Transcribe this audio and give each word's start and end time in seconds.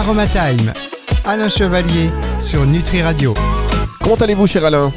Aromatime, 0.00 0.72
Alain 1.26 1.50
Chevalier 1.50 2.10
sur 2.38 2.64
Nutri 2.64 3.02
Radio. 3.02 3.34
Comment 4.02 4.14
allez-vous, 4.14 4.46
cher 4.46 4.64
Alain? 4.64 4.90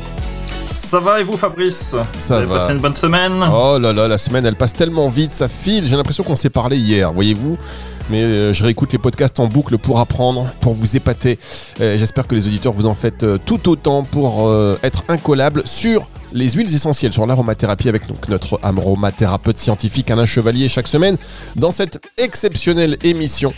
Ça 0.65 0.97
va 1.01 1.19
et 1.19 1.25
vous, 1.25 1.35
Fabrice? 1.35 1.93
Ça 1.97 2.01
Vous 2.19 2.31
avez 2.31 2.45
va. 2.45 2.57
passé 2.59 2.71
une 2.71 2.79
bonne 2.79 2.93
semaine? 2.95 3.33
Oh 3.53 3.77
là 3.77 3.91
là, 3.91 4.07
la 4.07 4.17
semaine, 4.17 4.45
elle 4.45 4.55
passe 4.55 4.73
tellement 4.73 5.09
vite, 5.09 5.31
ça 5.31 5.49
file. 5.49 5.85
J'ai 5.87 5.97
l'impression 5.97 6.23
qu'on 6.23 6.37
s'est 6.37 6.49
parlé 6.49 6.77
hier, 6.77 7.11
voyez-vous. 7.11 7.57
Mais 8.09 8.23
euh, 8.23 8.53
je 8.53 8.63
réécoute 8.63 8.93
les 8.93 8.97
podcasts 8.97 9.41
en 9.41 9.47
boucle 9.47 9.77
pour 9.77 9.99
apprendre, 9.99 10.47
pour 10.61 10.73
vous 10.73 10.95
épater. 10.95 11.37
Euh, 11.81 11.97
J'espère 11.97 12.25
que 12.25 12.35
les 12.35 12.47
auditeurs 12.47 12.71
vous 12.71 12.85
en 12.85 12.95
faites 12.95 13.23
euh, 13.23 13.37
tout 13.45 13.67
autant 13.67 14.03
pour 14.03 14.55
être 14.83 15.03
incollables 15.09 15.63
sur 15.65 16.07
les 16.31 16.49
huiles 16.51 16.73
essentielles, 16.73 17.11
sur 17.11 17.25
l'aromathérapie 17.25 17.89
avec 17.89 18.07
donc, 18.07 18.29
notre 18.29 18.57
aromathérapeute 18.63 19.57
scientifique 19.57 20.09
Alain 20.11 20.25
Chevalier 20.25 20.69
chaque 20.69 20.87
semaine 20.87 21.17
dans 21.57 21.71
cette 21.71 21.99
exceptionnelle 22.17 22.97
émission 23.03 23.53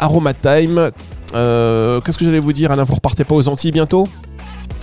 Aromatime. 0.00 0.90
Euh, 1.34 2.00
Qu'est-ce 2.00 2.18
que 2.18 2.24
j'allais 2.24 2.38
vous 2.38 2.52
dire, 2.52 2.70
Alain 2.70 2.84
Vous 2.84 2.94
repartez 2.94 3.24
pas 3.24 3.34
aux 3.34 3.48
Antilles 3.48 3.72
bientôt? 3.72 4.08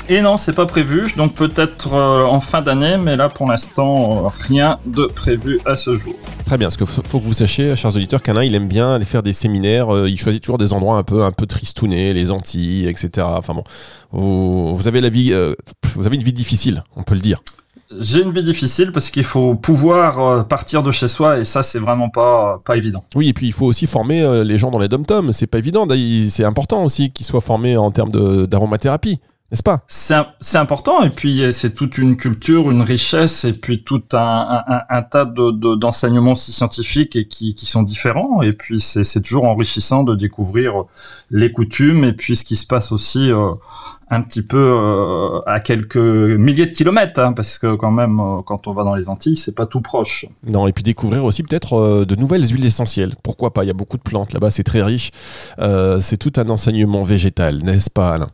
Et 0.09 0.21
non, 0.21 0.35
c'est 0.35 0.51
pas 0.51 0.65
prévu, 0.65 1.13
donc 1.15 1.33
peut-être 1.33 1.93
euh, 1.93 2.25
en 2.25 2.41
fin 2.41 2.61
d'année, 2.61 2.97
mais 2.97 3.15
là 3.15 3.29
pour 3.29 3.47
l'instant, 3.47 4.25
euh, 4.25 4.29
rien 4.47 4.77
de 4.85 5.05
prévu 5.05 5.61
à 5.65 5.77
ce 5.77 5.95
jour. 5.95 6.13
Très 6.45 6.57
bien, 6.57 6.67
parce 6.67 6.75
qu'il 6.75 6.85
faut, 6.85 7.19
que 7.19 7.23
vous 7.23 7.31
sachiez, 7.31 7.73
chers 7.77 7.95
auditeurs, 7.95 8.21
qu'Alain, 8.21 8.43
il 8.43 8.53
aime 8.53 8.67
bien 8.67 8.95
aller 8.95 9.05
faire 9.05 9.23
des 9.23 9.31
séminaires. 9.31 9.95
euh, 9.95 10.09
il 10.09 10.19
choisit 10.19 10.43
toujours 10.43 10.57
des 10.57 10.73
endroits 10.73 10.97
un 10.97 11.03
peu, 11.03 11.23
un 11.23 11.31
peu 11.31 11.45
tristounés, 11.45 12.13
les 12.13 12.31
Antilles, 12.31 12.89
etc. 12.89 13.25
Enfin 13.25 13.53
bon, 13.53 13.63
vous, 14.11 14.75
vous 14.75 14.87
avez 14.89 14.99
la 14.99 15.07
vie, 15.07 15.33
vous 15.95 16.05
avez 16.05 16.17
une 16.17 16.23
vie 16.23 16.33
difficile, 16.33 16.83
on 16.97 17.03
peut 17.03 17.15
le 17.15 17.21
dire. 17.21 17.41
J'ai 17.99 18.21
une 18.21 18.31
vie 18.31 18.43
difficile 18.43 18.91
parce 18.91 19.09
qu'il 19.09 19.23
faut 19.23 19.55
pouvoir 19.55 20.19
euh, 20.19 20.43
partir 20.43 20.83
de 20.83 20.91
chez 20.91 21.07
soi 21.07 21.39
et 21.39 21.45
ça 21.45 21.63
c'est 21.63 21.79
vraiment 21.79 22.09
pas, 22.09 22.61
pas 22.63 22.77
évident. 22.77 23.03
Oui, 23.15 23.29
et 23.29 23.33
puis 23.33 23.47
il 23.47 23.53
faut 23.53 23.65
aussi 23.65 23.87
former 23.87 24.21
euh, 24.21 24.43
les 24.43 24.57
gens 24.57 24.71
dans 24.71 24.79
les 24.79 24.87
dom-toms. 24.87 25.31
C'est 25.31 25.47
pas 25.47 25.57
évident. 25.57 25.87
C'est 26.29 26.45
important 26.45 26.83
aussi 26.83 27.11
qu'ils 27.11 27.25
soient 27.25 27.41
formés 27.41 27.77
en 27.77 27.91
termes 27.91 28.11
d'aromathérapie, 28.47 29.19
n'est-ce 29.53 29.63
pas? 29.63 29.83
C'est 29.87 30.57
important 30.57 31.03
et 31.03 31.11
puis 31.11 31.43
euh, 31.43 31.51
c'est 31.51 31.73
toute 31.75 31.97
une 31.99 32.17
culture, 32.17 32.71
une 32.71 32.81
richesse 32.81 33.45
et 33.45 33.51
puis 33.53 33.83
tout 33.83 34.01
un, 34.13 34.63
un- 34.67 34.81
un- 34.89 35.01
tas 35.03 35.25
de- 35.25 35.51
de- 35.51 35.75
d'enseignements 35.75 36.31
aussi 36.31 36.51
scientifiques 36.51 37.15
et 37.15 37.27
qui, 37.27 37.53
qui 37.53 37.65
sont 37.67 37.83
différents 37.83 38.41
et 38.41 38.53
puis 38.53 38.81
c'est 38.81 39.21
toujours 39.21 39.45
enrichissant 39.45 40.03
de 40.03 40.15
découvrir 40.15 40.85
les 41.29 41.51
coutumes 41.51 42.03
et 42.03 42.13
puis 42.13 42.35
ce 42.35 42.43
qui 42.43 42.55
se 42.55 42.65
passe 42.65 42.91
aussi 42.91 43.29
euh, 43.31 43.51
un 44.09 44.21
petit 44.21 44.41
peu 44.41 44.75
euh, 44.79 45.39
à 45.45 45.59
quelques 45.59 45.97
milliers 45.97 46.65
de 46.65 46.73
kilomètres 46.73 47.19
hein, 47.19 47.33
parce 47.33 47.59
que 47.59 47.75
quand 47.75 47.91
même 47.91 48.19
euh, 48.19 48.41
quand 48.43 48.65
on 48.67 48.73
va 48.73 48.83
dans 48.83 48.95
les 48.95 49.07
Antilles 49.07 49.35
c'est 49.35 49.55
pas 49.55 49.67
tout 49.67 49.81
proche. 49.81 50.25
Non, 50.47 50.65
et 50.67 50.73
puis 50.73 50.83
découvrir 50.83 51.23
aussi 51.25 51.43
peut-être 51.43 51.73
euh, 51.73 52.05
de 52.05 52.15
nouvelles 52.15 52.45
huiles 52.45 52.65
essentielles. 52.65 53.13
Pourquoi 53.21 53.53
pas? 53.53 53.63
Il 53.63 53.67
y 53.67 53.71
a 53.71 53.73
beaucoup 53.75 53.97
de 53.97 54.03
plantes 54.03 54.33
là-bas, 54.33 54.49
c'est 54.49 54.63
très 54.63 54.81
riche. 54.81 55.11
Euh, 55.59 55.99
c'est 56.01 56.17
tout 56.17 56.33
un 56.37 56.49
enseignement 56.49 57.03
végétal, 57.03 57.59
n'est-ce 57.63 57.91
pas, 57.91 58.13
Alain? 58.15 58.29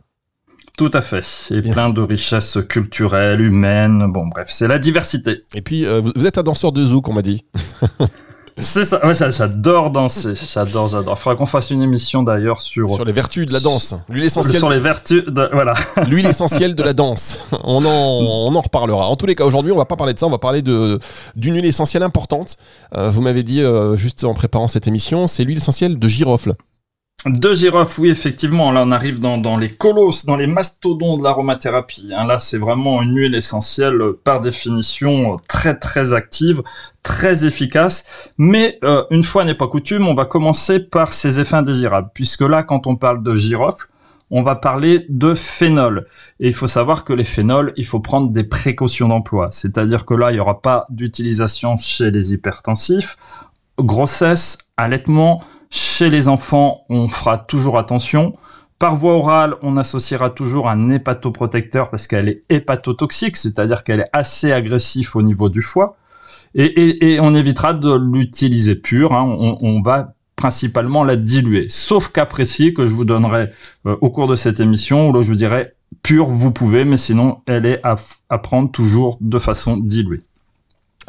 Tout 0.80 0.90
à 0.94 1.02
fait 1.02 1.22
et 1.50 1.60
Bien. 1.60 1.74
plein 1.74 1.90
de 1.90 2.00
richesses 2.00 2.56
culturelles, 2.66 3.42
humaines, 3.42 4.10
bon 4.10 4.28
bref 4.28 4.48
c'est 4.50 4.66
la 4.66 4.78
diversité. 4.78 5.44
Et 5.54 5.60
puis, 5.60 5.84
euh, 5.84 6.00
vous, 6.00 6.24
êtes 6.24 6.38
un 6.38 6.42
danseur 6.42 6.72
de 6.72 6.82
zouk, 6.82 7.06
on 7.06 7.12
m'a 7.12 7.20
dit. 7.20 7.44
C'est 8.56 8.84
ça, 8.84 9.06
ouais, 9.06 9.14
ça, 9.14 9.30
j'adore 9.30 9.90
danser, 9.90 10.34
j'adore, 10.34 10.88
j'adore. 10.88 11.18
Faudra 11.18 11.36
qu'on 11.36 11.46
fasse 11.46 11.70
une 11.70 11.82
émission 11.82 12.22
d'ailleurs 12.22 12.62
sur, 12.62 12.88
Sur 12.90 13.04
les 13.04 13.12
vertus 13.12 13.46
de 13.46 13.52
la 13.52 13.60
danse. 13.60 13.94
L'huile 14.08 14.24
essentielle 14.24 14.56
sur 14.56 14.70
les 14.70 14.80
vertus 14.80 15.24
de, 15.26 15.48
voilà. 15.52 15.74
L'huile 16.08 16.26
essentielle 16.26 16.74
de 16.74 16.82
la 16.82 16.94
danse. 16.94 17.44
On 17.64 17.84
en, 17.84 17.90
on 17.90 18.54
en 18.54 18.60
reparlera. 18.60 19.06
En 19.06 19.16
tous 19.16 19.26
les 19.26 19.34
cas, 19.34 19.44
aujourd'hui, 19.44 19.72
on 19.72 19.76
va 19.76 19.84
pas 19.84 19.96
parler 19.96 20.14
de 20.14 20.18
ça. 20.18 20.26
On 20.26 20.30
va 20.30 20.38
parler 20.38 20.62
de 20.62 20.98
d'une 21.36 21.54
huile 21.54 21.66
essentielle 21.66 22.02
importante. 22.02 22.56
Euh, 22.96 23.10
vous 23.10 23.20
m'avez 23.20 23.42
dit 23.42 23.62
euh, 23.62 23.96
juste 23.96 24.24
en 24.24 24.34
préparant 24.34 24.68
cette 24.68 24.86
émission, 24.86 25.26
c'est 25.26 25.44
l'huile 25.44 25.58
essentielle 25.58 25.98
de 25.98 26.08
girofle. 26.08 26.54
De 27.26 27.52
girofle, 27.52 28.00
oui, 28.00 28.08
effectivement. 28.08 28.72
Là, 28.72 28.82
on 28.82 28.90
arrive 28.92 29.20
dans, 29.20 29.36
dans 29.36 29.58
les 29.58 29.76
colosses, 29.76 30.24
dans 30.24 30.36
les 30.36 30.46
mastodons 30.46 31.18
de 31.18 31.22
l'aromathérapie. 31.22 32.12
hein. 32.16 32.24
Là, 32.24 32.38
c'est 32.38 32.56
vraiment 32.56 33.02
une 33.02 33.14
huile 33.14 33.34
essentielle, 33.34 34.00
euh, 34.00 34.18
par 34.24 34.40
définition, 34.40 35.34
euh, 35.34 35.36
très, 35.46 35.78
très 35.78 36.14
active, 36.14 36.62
très 37.02 37.44
efficace. 37.44 38.30
Mais, 38.38 38.78
euh, 38.84 39.04
une 39.10 39.22
fois 39.22 39.44
n'est 39.44 39.54
pas 39.54 39.66
coutume, 39.66 40.08
on 40.08 40.14
va 40.14 40.24
commencer 40.24 40.80
par 40.80 41.12
ses 41.12 41.40
effets 41.40 41.56
indésirables. 41.56 42.08
Puisque 42.14 42.40
là, 42.40 42.62
quand 42.62 42.86
on 42.86 42.96
parle 42.96 43.22
de 43.22 43.34
girofle, 43.36 43.88
on 44.30 44.42
va 44.42 44.54
parler 44.54 45.04
de 45.10 45.34
phénol. 45.34 46.06
Et 46.38 46.46
il 46.46 46.54
faut 46.54 46.68
savoir 46.68 47.04
que 47.04 47.12
les 47.12 47.24
phénols, 47.24 47.74
il 47.76 47.84
faut 47.84 48.00
prendre 48.00 48.30
des 48.30 48.44
précautions 48.44 49.08
d'emploi. 49.08 49.48
C'est-à-dire 49.50 50.06
que 50.06 50.14
là, 50.14 50.30
il 50.30 50.34
n'y 50.34 50.40
aura 50.40 50.62
pas 50.62 50.86
d'utilisation 50.88 51.76
chez 51.76 52.10
les 52.10 52.32
hypertensifs. 52.32 53.18
Grossesse, 53.78 54.56
allaitement, 54.78 55.42
chez 55.70 56.10
les 56.10 56.28
enfants, 56.28 56.84
on 56.88 57.08
fera 57.08 57.38
toujours 57.38 57.78
attention. 57.78 58.36
Par 58.78 58.96
voie 58.96 59.14
orale, 59.14 59.56
on 59.62 59.76
associera 59.76 60.30
toujours 60.30 60.68
un 60.68 60.90
hépatoprotecteur 60.90 61.90
parce 61.90 62.06
qu'elle 62.06 62.28
est 62.28 62.42
hépatotoxique, 62.48 63.36
c'est-à-dire 63.36 63.84
qu'elle 63.84 64.00
est 64.00 64.10
assez 64.12 64.52
agressive 64.52 65.10
au 65.14 65.22
niveau 65.22 65.48
du 65.48 65.62
foie. 65.62 65.96
Et, 66.54 67.18
on 67.20 67.34
évitera 67.34 67.74
de 67.74 67.94
l'utiliser 67.94 68.74
pure. 68.74 69.12
hein. 69.12 69.56
On, 69.60 69.80
va 69.82 70.14
principalement 70.34 71.04
la 71.04 71.16
diluer. 71.16 71.66
Sauf 71.68 72.10
cas 72.10 72.26
précis 72.26 72.74
que 72.74 72.86
je 72.86 72.92
vous 72.92 73.04
donnerai 73.04 73.50
euh, 73.86 73.96
au 74.00 74.10
cours 74.10 74.26
de 74.26 74.36
cette 74.36 74.58
émission, 74.58 75.10
où 75.10 75.12
là 75.12 75.22
je 75.22 75.28
vous 75.28 75.36
dirai 75.36 75.74
pure, 76.02 76.26
vous 76.26 76.50
pouvez, 76.50 76.84
mais 76.84 76.96
sinon 76.96 77.42
elle 77.46 77.66
est 77.66 77.80
à, 77.84 77.96
à 78.30 78.38
prendre 78.38 78.70
toujours 78.70 79.18
de 79.20 79.38
façon 79.38 79.76
diluée. 79.76 80.20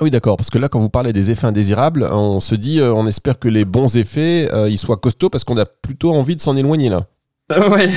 Ah 0.01 0.05
oui, 0.05 0.09
d'accord. 0.09 0.35
Parce 0.35 0.49
que 0.49 0.57
là, 0.57 0.67
quand 0.67 0.79
vous 0.79 0.89
parlez 0.89 1.13
des 1.13 1.29
effets 1.29 1.45
indésirables, 1.45 2.09
on 2.11 2.39
se 2.39 2.55
dit, 2.55 2.79
euh, 2.79 2.91
on 2.91 3.05
espère 3.05 3.37
que 3.37 3.47
les 3.47 3.65
bons 3.65 3.95
effets, 3.97 4.49
euh, 4.51 4.67
ils 4.67 4.79
soient 4.79 4.97
costauds 4.97 5.29
parce 5.29 5.43
qu'on 5.43 5.57
a 5.57 5.65
plutôt 5.67 6.11
envie 6.11 6.35
de 6.35 6.41
s'en 6.41 6.57
éloigner 6.57 6.89
là. 6.89 7.05
Ouais, 7.71 7.89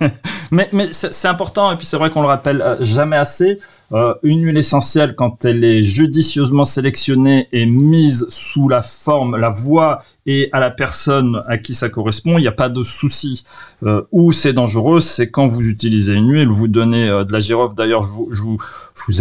mais, 0.50 0.68
mais 0.72 0.88
c'est 0.92 1.28
important 1.28 1.70
et 1.72 1.76
puis 1.76 1.86
c'est 1.86 1.96
vrai 1.96 2.10
qu'on 2.10 2.22
le 2.22 2.28
rappelle 2.28 2.60
euh, 2.62 2.76
jamais 2.80 3.16
assez. 3.16 3.58
Euh, 3.92 4.14
une 4.22 4.42
huile 4.42 4.56
essentielle, 4.56 5.14
quand 5.14 5.44
elle 5.44 5.62
est 5.62 5.82
judicieusement 5.82 6.64
sélectionnée 6.64 7.48
et 7.52 7.66
mise 7.66 8.26
sous 8.30 8.68
la 8.68 8.82
forme, 8.82 9.36
la 9.36 9.50
voie 9.50 10.00
et 10.26 10.48
à 10.52 10.58
la 10.58 10.70
personne 10.70 11.42
à 11.46 11.58
qui 11.58 11.74
ça 11.74 11.88
correspond, 11.90 12.38
il 12.38 12.42
n'y 12.42 12.48
a 12.48 12.52
pas 12.52 12.68
de 12.68 12.82
souci. 12.82 13.44
Euh, 13.84 14.02
où 14.10 14.32
c'est 14.32 14.52
dangereux, 14.54 15.00
c'est 15.00 15.30
quand 15.30 15.46
vous 15.46 15.68
utilisez 15.68 16.14
une 16.14 16.30
huile, 16.30 16.48
vous 16.48 16.66
donnez 16.66 17.08
euh, 17.08 17.24
de 17.24 17.32
la 17.32 17.40
girofle. 17.40 17.74
D'ailleurs, 17.74 18.02
je 18.02 18.42
vous, 18.42 18.58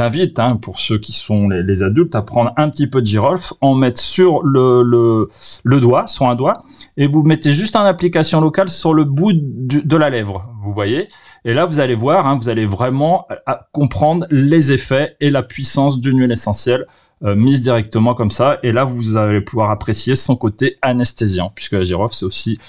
invite, 0.02 0.40
hein, 0.40 0.56
pour 0.56 0.80
ceux 0.80 0.98
qui 0.98 1.12
sont 1.12 1.50
les, 1.50 1.84
adultes, 1.84 2.16
à 2.16 2.22
prendre 2.22 2.54
un 2.56 2.70
petit 2.70 2.88
peu 2.88 3.02
de 3.02 3.08
girofle, 3.08 3.54
en 3.62 3.76
mettre 3.76 4.00
sur 4.00 4.44
le, 4.44 4.82
le, 4.84 5.30
le 5.64 5.80
doigt, 5.80 6.08
sur 6.08 6.28
un 6.28 6.36
doigt, 6.36 6.54
et 6.96 7.08
vous 7.08 7.24
mettez 7.24 7.54
juste 7.54 7.76
en 7.76 7.84
application 7.84 8.40
locale 8.40 8.70
sur 8.70 8.94
le 8.94 9.04
bout 9.04 9.34
du- 9.34 9.73
de 9.82 9.98
la 9.98 10.10
lèvre, 10.10 10.50
vous 10.64 10.74
voyez. 10.74 11.08
Et 11.46 11.54
là, 11.54 11.66
vous 11.66 11.80
allez 11.80 11.96
voir, 11.96 12.28
hein, 12.28 12.38
vous 12.40 12.50
allez 12.50 12.66
vraiment 12.66 13.26
euh, 13.32 13.54
comprendre 13.72 14.26
les 14.30 14.72
effets 14.72 15.16
et 15.20 15.30
la 15.30 15.44
puissance 15.44 16.00
d'une 16.00 16.20
huile 16.20 16.32
essentielle 16.32 16.86
euh, 17.24 17.36
mise 17.36 17.62
directement 17.62 18.14
comme 18.14 18.32
ça. 18.32 18.60
Et 18.64 18.72
là, 18.72 18.84
vous 18.84 19.16
allez 19.16 19.42
pouvoir 19.42 19.72
apprécier 19.72 20.16
son 20.16 20.36
côté 20.36 20.78
anesthésiant, 20.82 21.52
puisque 21.56 21.74
la 21.74 21.84
girofle, 21.84 22.14
c'est 22.14 22.26
aussi 22.26 22.60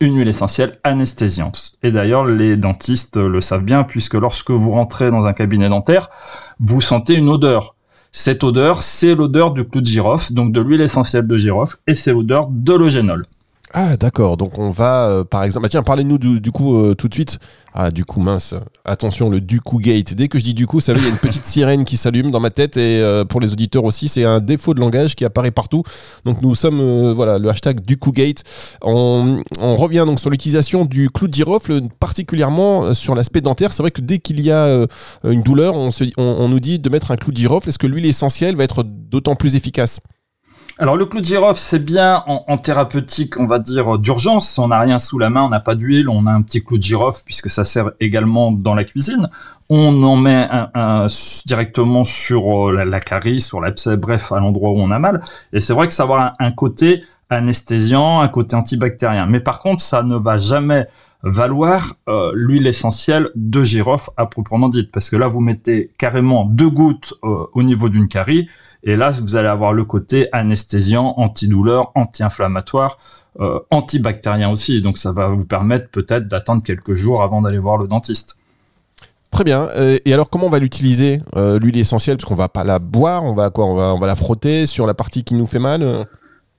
une 0.00 0.18
huile 0.18 0.28
essentielle 0.28 0.78
anesthésiante. 0.84 1.72
Et 1.82 1.90
d'ailleurs, 1.90 2.26
les 2.26 2.56
dentistes 2.56 3.16
le 3.16 3.40
savent 3.40 3.64
bien, 3.64 3.84
puisque 3.84 4.14
lorsque 4.14 4.50
vous 4.50 4.70
rentrez 4.70 5.10
dans 5.10 5.26
un 5.26 5.32
cabinet 5.32 5.68
dentaire, 5.68 6.10
vous 6.60 6.80
sentez 6.82 7.14
une 7.14 7.30
odeur. 7.30 7.74
Cette 8.12 8.44
odeur, 8.44 8.82
c'est 8.82 9.14
l'odeur 9.14 9.52
du 9.52 9.66
clou 9.66 9.80
de 9.80 9.86
girofle, 9.86 10.34
donc 10.34 10.52
de 10.52 10.60
l'huile 10.60 10.80
essentielle 10.80 11.26
de 11.26 11.38
girofle, 11.38 11.76
et 11.86 11.94
c'est 11.94 12.12
l'odeur 12.12 12.48
de 12.48 12.72
l'eugénol. 12.72 13.26
Ah, 13.78 13.98
d'accord. 13.98 14.38
Donc, 14.38 14.56
on 14.58 14.70
va, 14.70 15.06
euh, 15.10 15.22
par 15.22 15.44
exemple. 15.44 15.66
Ah, 15.66 15.68
tiens, 15.68 15.82
parlez-nous 15.82 16.16
du, 16.16 16.40
du 16.40 16.50
coup 16.50 16.78
euh, 16.78 16.94
tout 16.94 17.08
de 17.08 17.14
suite. 17.14 17.38
Ah, 17.74 17.90
du 17.90 18.06
coup, 18.06 18.20
mince. 18.20 18.54
Attention, 18.86 19.28
le 19.28 19.42
du 19.42 19.60
coup 19.60 19.80
gate. 19.80 20.14
Dès 20.14 20.28
que 20.28 20.38
je 20.38 20.44
dis 20.44 20.54
du 20.54 20.66
coup, 20.66 20.80
ça 20.80 20.94
veut 20.94 20.98
il 20.98 21.04
y 21.04 21.06
a 21.08 21.10
une 21.10 21.18
petite 21.18 21.44
sirène 21.44 21.84
qui 21.84 21.98
s'allume 21.98 22.30
dans 22.30 22.40
ma 22.40 22.48
tête. 22.48 22.78
Et 22.78 23.02
euh, 23.02 23.26
pour 23.26 23.38
les 23.38 23.52
auditeurs 23.52 23.84
aussi, 23.84 24.08
c'est 24.08 24.24
un 24.24 24.40
défaut 24.40 24.72
de 24.72 24.80
langage 24.80 25.14
qui 25.14 25.26
apparaît 25.26 25.50
partout. 25.50 25.82
Donc, 26.24 26.40
nous 26.40 26.54
sommes, 26.54 27.12
voilà, 27.12 27.38
le 27.38 27.50
hashtag 27.50 27.82
du 27.82 27.98
coup 27.98 28.12
gate. 28.12 28.44
On, 28.80 29.42
on 29.60 29.76
revient 29.76 30.04
donc 30.06 30.20
sur 30.20 30.30
l'utilisation 30.30 30.86
du 30.86 31.10
clou 31.10 31.28
de 31.28 31.34
girofle, 31.34 31.82
particulièrement 32.00 32.94
sur 32.94 33.14
l'aspect 33.14 33.42
dentaire. 33.42 33.74
C'est 33.74 33.82
vrai 33.82 33.90
que 33.90 34.00
dès 34.00 34.20
qu'il 34.20 34.40
y 34.40 34.50
a 34.50 34.86
une 35.22 35.42
douleur, 35.42 35.74
on, 35.74 35.90
se, 35.90 36.04
on, 36.16 36.22
on 36.22 36.48
nous 36.48 36.60
dit 36.60 36.78
de 36.78 36.88
mettre 36.88 37.10
un 37.10 37.16
clou 37.16 37.30
de 37.30 37.36
girofle. 37.36 37.68
Est-ce 37.68 37.78
que 37.78 37.86
l'huile 37.86 38.06
essentielle 38.06 38.56
va 38.56 38.64
être 38.64 38.84
d'autant 38.84 39.36
plus 39.36 39.54
efficace? 39.54 40.00
Alors 40.78 40.98
le 40.98 41.06
clou 41.06 41.22
de 41.22 41.24
girofle, 41.24 41.58
c'est 41.58 41.82
bien 41.82 42.22
en, 42.26 42.58
thérapeutique, 42.58 43.40
on 43.40 43.46
va 43.46 43.58
dire 43.58 43.98
d'urgence. 43.98 44.58
On 44.58 44.68
n'a 44.68 44.78
rien 44.78 44.98
sous 44.98 45.18
la 45.18 45.30
main, 45.30 45.42
on 45.42 45.48
n'a 45.48 45.58
pas 45.58 45.74
d'huile, 45.74 46.10
on 46.10 46.26
a 46.26 46.30
un 46.30 46.42
petit 46.42 46.62
clou 46.62 46.76
de 46.76 46.82
girofle 46.82 47.22
puisque 47.24 47.48
ça 47.48 47.64
sert 47.64 47.92
également 47.98 48.52
dans 48.52 48.74
la 48.74 48.84
cuisine. 48.84 49.30
On 49.70 50.02
en 50.02 50.16
met 50.16 50.46
directement 51.46 52.04
sur 52.04 52.68
euh, 52.68 52.84
la, 52.84 53.00
carie, 53.00 53.40
sur 53.40 53.62
l'abcès, 53.62 53.96
bref, 53.96 54.32
à 54.32 54.38
l'endroit 54.38 54.70
où 54.70 54.78
on 54.78 54.90
a 54.90 54.98
mal. 54.98 55.22
Et 55.54 55.62
c'est 55.62 55.72
vrai 55.72 55.86
que 55.86 55.94
ça 55.94 56.04
va 56.04 56.14
avoir 56.14 56.32
un 56.40 56.52
côté 56.52 57.02
anesthésiant, 57.30 58.20
un 58.20 58.28
côté 58.28 58.54
antibactérien. 58.54 59.24
Mais 59.24 59.40
par 59.40 59.60
contre, 59.60 59.82
ça 59.82 60.02
ne 60.02 60.16
va 60.16 60.36
jamais 60.36 60.86
valoir 61.22 61.94
euh, 62.08 62.32
l'huile 62.34 62.66
essentielle 62.66 63.28
de 63.34 63.62
girofle 63.62 64.10
à 64.16 64.26
proprement 64.26 64.68
dite, 64.68 64.90
parce 64.92 65.10
que 65.10 65.16
là 65.16 65.28
vous 65.28 65.40
mettez 65.40 65.90
carrément 65.98 66.44
deux 66.44 66.70
gouttes 66.70 67.14
euh, 67.24 67.46
au 67.52 67.62
niveau 67.62 67.88
d'une 67.88 68.08
carie, 68.08 68.48
et 68.82 68.96
là 68.96 69.10
vous 69.10 69.36
allez 69.36 69.48
avoir 69.48 69.72
le 69.72 69.84
côté 69.84 70.28
anesthésiant, 70.32 71.14
antidouleur, 71.16 71.92
anti-inflammatoire, 71.94 72.98
euh, 73.40 73.58
antibactérien 73.70 74.50
aussi, 74.50 74.82
donc 74.82 74.98
ça 74.98 75.12
va 75.12 75.28
vous 75.28 75.46
permettre 75.46 75.88
peut-être 75.90 76.28
d'attendre 76.28 76.62
quelques 76.62 76.94
jours 76.94 77.22
avant 77.22 77.42
d'aller 77.42 77.58
voir 77.58 77.78
le 77.78 77.88
dentiste. 77.88 78.36
Très 79.32 79.44
bien. 79.44 79.68
et 79.76 80.14
alors, 80.14 80.30
comment 80.30 80.46
on 80.46 80.50
va 80.50 80.60
l'utiliser, 80.60 81.20
l'huile 81.34 81.76
essentielle? 81.76 82.16
Parce 82.16 82.26
qu'on 82.26 82.36
va 82.36 82.48
pas 82.48 82.64
la 82.64 82.78
boire, 82.78 83.24
on 83.24 83.34
va 83.34 83.50
quoi? 83.50 83.66
On 83.66 83.74
va, 83.74 83.92
on 83.92 83.98
va 83.98 84.06
la 84.06 84.16
frotter 84.16 84.64
sur 84.66 84.86
la 84.86 84.94
partie 84.94 85.24
qui 85.24 85.34
nous 85.34 85.44
fait 85.44 85.58
mal 85.58 86.06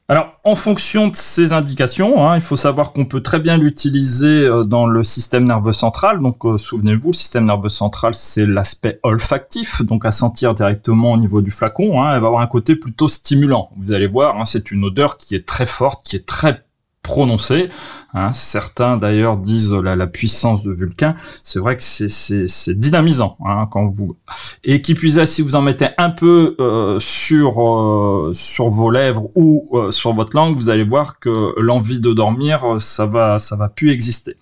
alors, 0.09 0.39
en 0.45 0.55
fonction 0.55 1.09
de 1.09 1.15
ces 1.17 1.51
indications, 1.51 2.25
hein, 2.25 2.35
il 2.35 2.41
faut 2.41 2.55
savoir 2.55 2.93
qu'on 2.93 3.03
peut 3.03 3.19
très 3.19 3.39
bien 3.39 3.57
l'utiliser 3.57 4.45
euh, 4.45 4.63
dans 4.63 4.87
le 4.87 5.03
système 5.03 5.43
nerveux 5.43 5.73
central. 5.73 6.21
Donc, 6.21 6.45
euh, 6.45 6.57
souvenez-vous, 6.57 7.09
le 7.09 7.13
système 7.13 7.43
nerveux 7.43 7.67
central, 7.67 8.15
c'est 8.15 8.45
l'aspect 8.45 9.01
olfactif, 9.03 9.81
donc 9.81 10.05
à 10.05 10.11
sentir 10.11 10.53
directement 10.53 11.11
au 11.11 11.17
niveau 11.17 11.41
du 11.41 11.51
flacon. 11.51 12.01
Hein, 12.01 12.13
elle 12.15 12.21
va 12.21 12.27
avoir 12.27 12.41
un 12.41 12.47
côté 12.47 12.77
plutôt 12.77 13.09
stimulant. 13.09 13.69
Vous 13.75 13.91
allez 13.91 14.07
voir, 14.07 14.39
hein, 14.39 14.45
c'est 14.45 14.71
une 14.71 14.85
odeur 14.85 15.17
qui 15.17 15.35
est 15.35 15.45
très 15.45 15.65
forte, 15.65 16.05
qui 16.05 16.15
est 16.15 16.25
très 16.25 16.63
prononcée. 17.01 17.69
Hein. 18.13 18.31
Certains 18.31 18.97
d'ailleurs 18.97 19.37
disent 19.37 19.73
la, 19.73 20.07
puissance 20.07 20.63
de 20.63 20.71
Vulcain. 20.71 21.15
C'est 21.43 21.59
vrai 21.59 21.75
que 21.75 21.83
c'est 21.83 22.79
dynamisant 22.79 23.37
hein, 23.45 23.67
quand 23.71 23.85
vous 23.87 24.15
et 24.63 24.81
qui 24.81 24.93
puisait 24.93 25.25
si 25.25 25.41
vous 25.41 25.55
en 25.55 25.61
mettez 25.61 25.87
un 25.97 26.09
peu 26.09 26.55
euh, 26.59 26.99
sur 26.99 27.61
euh, 27.61 28.31
sur 28.33 28.69
vos 28.69 28.89
lèvres 28.89 29.29
ou 29.35 29.69
euh, 29.73 29.91
sur 29.91 30.13
votre 30.13 30.35
langue, 30.35 30.55
vous 30.55 30.69
allez 30.69 30.83
voir 30.83 31.19
que 31.19 31.53
l'envie 31.59 31.99
de 31.99 32.13
dormir 32.13 32.77
ça 32.79 33.05
va 33.05 33.39
ça 33.39 33.55
va 33.55 33.69
plus 33.69 33.91
exister. 33.91 34.37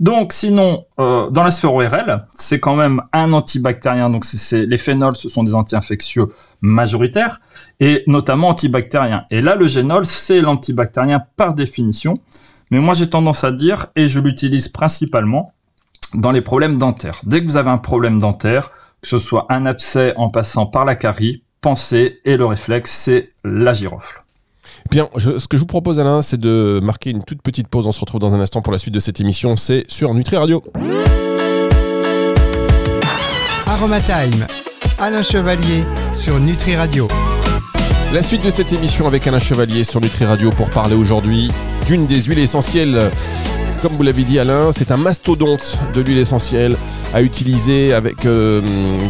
Donc 0.00 0.32
sinon, 0.32 0.84
euh, 1.00 1.30
dans 1.30 1.42
la 1.42 1.50
sphère 1.50 1.74
ORL, 1.74 2.26
c'est 2.34 2.60
quand 2.60 2.76
même 2.76 3.02
un 3.12 3.32
antibactérien. 3.32 4.10
Donc 4.10 4.24
c'est 4.24 4.66
les 4.66 4.78
phénols, 4.78 5.16
ce 5.16 5.28
sont 5.28 5.42
des 5.42 5.54
anti-infectieux 5.54 6.26
majoritaires 6.60 7.40
et 7.80 8.02
notamment 8.06 8.48
antibactériens. 8.48 9.24
Et 9.30 9.40
là, 9.40 9.54
le 9.54 9.66
génol, 9.66 10.06
c'est 10.06 10.40
l'antibactérien 10.40 11.24
par 11.36 11.54
définition. 11.54 12.14
Mais 12.70 12.80
moi, 12.80 12.94
j'ai 12.94 13.08
tendance 13.08 13.44
à 13.44 13.52
dire, 13.52 13.86
et 13.96 14.08
je 14.08 14.20
l'utilise 14.20 14.68
principalement 14.68 15.52
dans 16.14 16.32
les 16.32 16.40
problèmes 16.40 16.78
dentaires. 16.78 17.20
Dès 17.24 17.40
que 17.40 17.46
vous 17.46 17.56
avez 17.56 17.70
un 17.70 17.78
problème 17.78 18.20
dentaire, 18.20 18.70
que 19.00 19.08
ce 19.08 19.18
soit 19.18 19.46
un 19.48 19.66
abcès 19.66 20.12
en 20.16 20.28
passant 20.28 20.66
par 20.66 20.84
la 20.84 20.94
carie, 20.94 21.42
pensez, 21.60 22.20
et 22.24 22.36
le 22.36 22.46
réflexe, 22.46 22.90
c'est 22.90 23.32
la 23.44 23.72
girofle. 23.72 24.22
Bien, 24.90 25.08
ce 25.16 25.46
que 25.46 25.56
je 25.56 25.60
vous 25.60 25.66
propose 25.66 26.00
Alain, 26.00 26.22
c'est 26.22 26.40
de 26.40 26.80
marquer 26.82 27.10
une 27.10 27.22
toute 27.22 27.42
petite 27.42 27.68
pause. 27.68 27.86
On 27.86 27.92
se 27.92 28.00
retrouve 28.00 28.20
dans 28.20 28.34
un 28.34 28.40
instant 28.40 28.62
pour 28.62 28.72
la 28.72 28.78
suite 28.78 28.94
de 28.94 29.00
cette 29.00 29.20
émission. 29.20 29.56
C'est 29.56 29.84
sur 29.88 30.14
Nutri 30.14 30.36
Radio. 30.36 30.62
Aromatime, 33.66 34.46
Alain 34.98 35.22
Chevalier 35.22 35.84
sur 36.14 36.40
Nutri 36.40 36.74
Radio. 36.74 37.06
La 38.14 38.22
suite 38.22 38.42
de 38.42 38.48
cette 38.48 38.72
émission 38.72 39.06
avec 39.06 39.26
Alain 39.26 39.38
Chevalier 39.38 39.84
sur 39.84 40.00
Nutri 40.00 40.24
Radio 40.24 40.50
pour 40.50 40.70
parler 40.70 40.94
aujourd'hui 40.94 41.50
d'une 41.86 42.06
des 42.06 42.22
huiles 42.22 42.38
essentielles 42.38 43.10
comme 43.82 43.94
vous 43.94 44.02
l'avez 44.02 44.24
dit 44.24 44.38
Alain, 44.38 44.72
c'est 44.72 44.90
un 44.90 44.96
mastodonte 44.96 45.78
de 45.94 46.00
l'huile 46.00 46.18
essentielle 46.18 46.76
à 47.14 47.22
utiliser 47.22 47.92
avec 47.92 48.24
euh, 48.26 48.60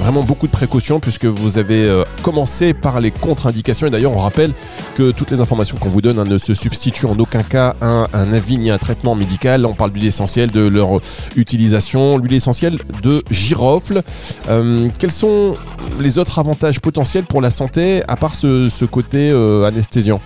vraiment 0.01 0.23
beaucoup 0.23 0.47
de 0.47 0.53
précautions 0.53 1.01
puisque 1.01 1.25
vous 1.25 1.59
avez 1.59 1.85
euh, 1.85 2.05
commencé 2.23 2.75
par 2.75 3.01
les 3.01 3.11
contre-indications 3.11 3.87
et 3.87 3.91
d'ailleurs 3.91 4.13
on 4.13 4.19
rappelle 4.19 4.53
que 4.97 5.11
toutes 5.11 5.31
les 5.31 5.41
informations 5.41 5.79
qu'on 5.79 5.89
vous 5.89 6.03
donne 6.03 6.19
hein, 6.19 6.25
ne 6.25 6.39
se 6.39 6.55
substituent 6.55 7.07
en 7.07 7.19
aucun 7.19 7.43
cas 7.43 7.77
à 7.81 8.09
un, 8.13 8.33
avis 8.33 8.59
ni 8.59 8.71
à 8.71 8.75
un 8.75 8.79
traitement 8.79 9.15
médical. 9.15 9.65
on 9.65 9.75
parle 9.75 9.93
d'huile 9.93 10.07
essentielle, 10.07 10.51
de 10.51 10.67
leur 10.67 11.01
utilisation, 11.37 12.19
l'huile 12.19 12.35
essentielle 12.35 12.79
de 13.03 13.23
girofle. 13.31 14.03
Euh, 14.49 14.89
quels 14.99 15.13
sont 15.13 15.57
les 16.01 16.19
autres 16.19 16.39
avantages 16.39 16.81
potentiels 16.81 17.25
pour 17.25 17.41
la 17.41 17.51
santé 17.51 18.03
à 18.09 18.17
part 18.17 18.35
ce, 18.35 18.85
côté 18.85 19.31
anesthésiant? 19.67 20.21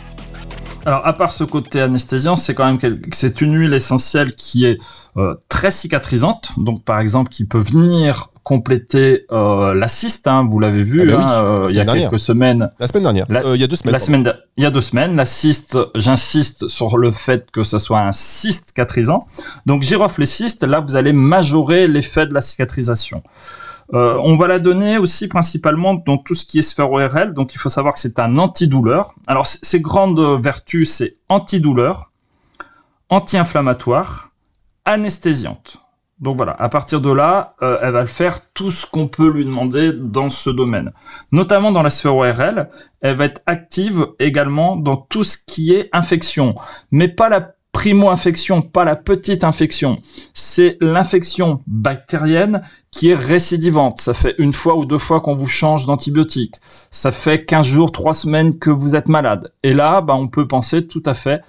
Alors, 0.84 1.06
à 1.06 1.12
part 1.12 1.32
ce 1.32 1.44
côté 1.44 1.81
anesthésiant, 1.81 2.37
c'est 2.37 2.55
quand 2.55 2.67
même 2.67 3.00
c'est 3.12 3.40
une 3.40 3.56
huile 3.56 3.75
essentielle 3.75 4.34
qui 4.34 4.64
est 4.64 4.79
euh, 5.17 5.34
très 5.49 5.70
cicatrisante. 5.70 6.52
Donc, 6.56 6.84
par 6.84 6.99
exemple, 6.99 7.31
qui 7.31 7.44
peut 7.44 7.58
venir 7.58 8.29
compléter 8.43 9.25
euh, 9.31 9.75
la 9.75 9.87
cyste. 9.87 10.26
Hein, 10.26 10.46
vous 10.50 10.58
l'avez 10.58 10.82
vu 10.82 11.02
ah 11.02 11.17
bah 11.17 11.20
hein, 11.20 11.44
euh, 11.44 11.67
il 11.70 11.76
y 11.76 11.81
a 11.81 11.84
quelques 11.84 12.19
semaines. 12.19 12.70
La 12.81 12.88
semaine 12.88 13.05
dernière. 13.05 13.26
il 13.29 13.61
y 13.61 13.64
a 13.64 13.67
deux 13.69 13.76
semaines. 13.76 13.93
La 13.93 13.99
semaine. 14.00 14.34
Il 14.56 14.64
y 14.64 14.67
a 14.67 14.70
deux 14.70 14.81
semaines. 14.81 15.14
La 15.14 15.25
cyste. 15.25 15.79
J'insiste 15.94 16.67
sur 16.67 16.99
le 16.99 17.12
fait 17.12 17.50
que 17.52 17.62
ce 17.62 17.79
soit 17.79 18.00
un 18.00 18.12
cyste 18.12 18.69
cicatrisant. 18.69 19.26
Donc, 19.67 19.82
girofle 19.82 20.23
et 20.23 20.26
cyste. 20.26 20.64
Là, 20.64 20.81
vous 20.81 20.96
allez 20.96 21.12
majorer 21.12 21.87
l'effet 21.87 22.26
de 22.26 22.34
la 22.34 22.40
cicatrisation. 22.40 23.23
Euh, 23.94 24.18
on 24.22 24.36
va 24.36 24.46
la 24.46 24.58
donner 24.58 24.98
aussi 24.98 25.28
principalement 25.28 25.94
dans 25.94 26.18
tout 26.18 26.34
ce 26.34 26.44
qui 26.44 26.58
est 26.58 26.62
sphère 26.62 26.90
ORL. 26.90 27.34
Donc 27.34 27.54
il 27.54 27.58
faut 27.58 27.68
savoir 27.68 27.94
que 27.94 28.00
c'est 28.00 28.18
un 28.18 28.38
antidouleur. 28.38 29.14
Alors 29.26 29.46
ses 29.46 29.80
grandes 29.80 30.20
vertus, 30.42 30.90
c'est 30.90 31.14
antidouleur, 31.28 32.10
anti-inflammatoire, 33.10 34.30
anesthésiante. 34.84 35.78
Donc 36.22 36.36
voilà, 36.36 36.52
à 36.60 36.68
partir 36.68 37.00
de 37.00 37.10
là, 37.10 37.56
euh, 37.62 37.78
elle 37.82 37.92
va 37.92 38.00
le 38.00 38.06
faire 38.06 38.52
tout 38.52 38.70
ce 38.70 38.86
qu'on 38.86 39.08
peut 39.08 39.28
lui 39.28 39.44
demander 39.44 39.92
dans 39.92 40.30
ce 40.30 40.50
domaine. 40.50 40.92
Notamment 41.32 41.72
dans 41.72 41.82
la 41.82 41.90
sphère 41.90 42.14
ORL, 42.14 42.70
elle 43.00 43.16
va 43.16 43.24
être 43.24 43.42
active 43.46 44.06
également 44.20 44.76
dans 44.76 44.96
tout 44.96 45.24
ce 45.24 45.36
qui 45.36 45.74
est 45.74 45.88
infection, 45.92 46.54
mais 46.92 47.08
pas 47.08 47.28
la 47.28 47.54
primo-infection, 47.72 48.62
pas 48.62 48.84
la 48.84 48.96
petite 48.96 49.44
infection. 49.44 50.00
C'est 50.34 50.76
l'infection 50.80 51.62
bactérienne 51.66 52.62
qui 52.90 53.08
est 53.08 53.14
récidivante. 53.14 54.00
Ça 54.00 54.14
fait 54.14 54.34
une 54.38 54.52
fois 54.52 54.76
ou 54.76 54.84
deux 54.84 54.98
fois 54.98 55.20
qu'on 55.20 55.34
vous 55.34 55.48
change 55.48 55.86
d'antibiotique. 55.86 56.56
Ça 56.90 57.10
fait 57.10 57.44
15 57.44 57.66
jours, 57.66 57.90
3 57.90 58.12
semaines 58.12 58.58
que 58.58 58.70
vous 58.70 58.94
êtes 58.94 59.08
malade. 59.08 59.52
Et 59.62 59.72
là, 59.72 60.00
bah, 60.00 60.14
on 60.14 60.28
peut 60.28 60.46
penser 60.46 60.86
tout 60.86 61.02
à 61.06 61.14
fait 61.14 61.40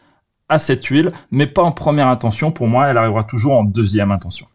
à 0.50 0.60
cette 0.60 0.86
huile, 0.86 1.12
mais 1.31 1.48
pas 1.48 1.64
en 1.64 1.72
première 1.72 2.08
intention. 2.08 2.52
Pour 2.52 2.68
moi, 2.68 2.88
elle 2.88 2.98
arrivera 2.98 3.24
toujours 3.24 3.54
en 3.54 3.64
deuxième 3.64 4.12
intention. 4.12 4.48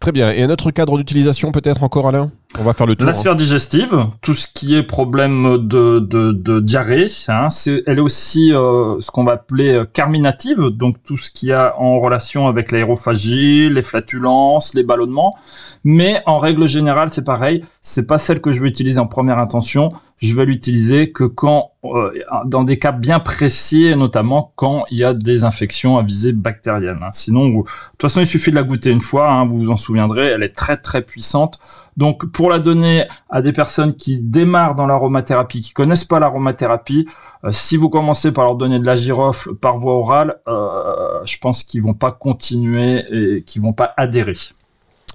Très 0.00 0.12
bien. 0.12 0.30
Et 0.32 0.42
un 0.42 0.50
autre 0.50 0.70
cadre 0.70 0.96
d'utilisation 0.96 1.52
peut-être 1.52 1.82
encore, 1.82 2.08
Alain? 2.08 2.30
On 2.58 2.64
va 2.64 2.72
faire 2.72 2.86
le 2.86 2.96
tour. 2.96 3.06
La 3.06 3.12
sphère 3.12 3.36
digestive, 3.36 4.06
tout 4.22 4.34
ce 4.34 4.48
qui 4.52 4.74
est 4.74 4.82
problème 4.82 5.58
de, 5.58 6.00
de, 6.00 6.32
de 6.32 6.58
diarrhée, 6.58 7.06
hein, 7.28 7.48
c'est, 7.48 7.84
elle 7.86 7.98
est 7.98 8.02
aussi 8.02 8.52
euh, 8.52 9.00
ce 9.00 9.10
qu'on 9.12 9.22
va 9.22 9.32
appeler 9.32 9.74
euh, 9.74 9.84
carminative, 9.84 10.70
donc 10.70 10.96
tout 11.04 11.16
ce 11.16 11.30
qui 11.30 11.52
a 11.52 11.78
en 11.78 12.00
relation 12.00 12.48
avec 12.48 12.72
l'aérophagie, 12.72 13.70
les 13.70 13.82
flatulences, 13.82 14.74
les 14.74 14.82
ballonnements. 14.82 15.36
Mais 15.84 16.22
en 16.26 16.38
règle 16.38 16.66
générale, 16.66 17.10
c'est 17.10 17.24
pareil. 17.24 17.62
C'est 17.82 18.08
pas 18.08 18.18
celle 18.18 18.40
que 18.40 18.50
je 18.50 18.60
vais 18.60 18.68
utiliser 18.68 18.98
en 18.98 19.06
première 19.06 19.38
intention 19.38 19.92
je 20.20 20.34
vais 20.34 20.44
l'utiliser 20.44 21.12
que 21.12 21.24
quand, 21.24 21.72
euh, 21.84 22.12
dans 22.44 22.62
des 22.62 22.78
cas 22.78 22.92
bien 22.92 23.20
précis, 23.20 23.94
notamment 23.96 24.52
quand 24.54 24.84
il 24.90 24.98
y 24.98 25.04
a 25.04 25.14
des 25.14 25.44
infections 25.44 25.96
à 25.96 26.02
visée 26.02 26.32
bactérienne. 26.32 26.98
Hein. 27.02 27.08
Sinon, 27.12 27.48
de 27.48 27.62
toute 27.62 28.02
façon, 28.02 28.20
il 28.20 28.26
suffit 28.26 28.50
de 28.50 28.56
la 28.56 28.62
goûter 28.62 28.90
une 28.90 29.00
fois, 29.00 29.30
hein, 29.30 29.46
vous 29.46 29.56
vous 29.56 29.70
en 29.70 29.78
souviendrez, 29.78 30.26
elle 30.26 30.44
est 30.44 30.54
très 30.54 30.76
très 30.76 31.00
puissante. 31.00 31.58
Donc, 31.96 32.30
pour 32.32 32.50
la 32.50 32.58
donner 32.58 33.06
à 33.30 33.40
des 33.40 33.54
personnes 33.54 33.96
qui 33.96 34.20
démarrent 34.20 34.74
dans 34.74 34.86
l'aromathérapie, 34.86 35.62
qui 35.62 35.72
connaissent 35.72 36.04
pas 36.04 36.20
l'aromathérapie, 36.20 37.08
euh, 37.44 37.50
si 37.50 37.78
vous 37.78 37.88
commencez 37.88 38.30
par 38.30 38.44
leur 38.44 38.56
donner 38.56 38.78
de 38.78 38.86
la 38.86 38.96
girofle 38.96 39.54
par 39.54 39.78
voie 39.78 39.94
orale, 39.94 40.40
euh, 40.48 41.24
je 41.24 41.38
pense 41.38 41.64
qu'ils 41.64 41.82
vont 41.82 41.94
pas 41.94 42.12
continuer 42.12 43.04
et 43.10 43.42
qu'ils 43.42 43.62
vont 43.62 43.72
pas 43.72 43.94
adhérer. 43.96 44.36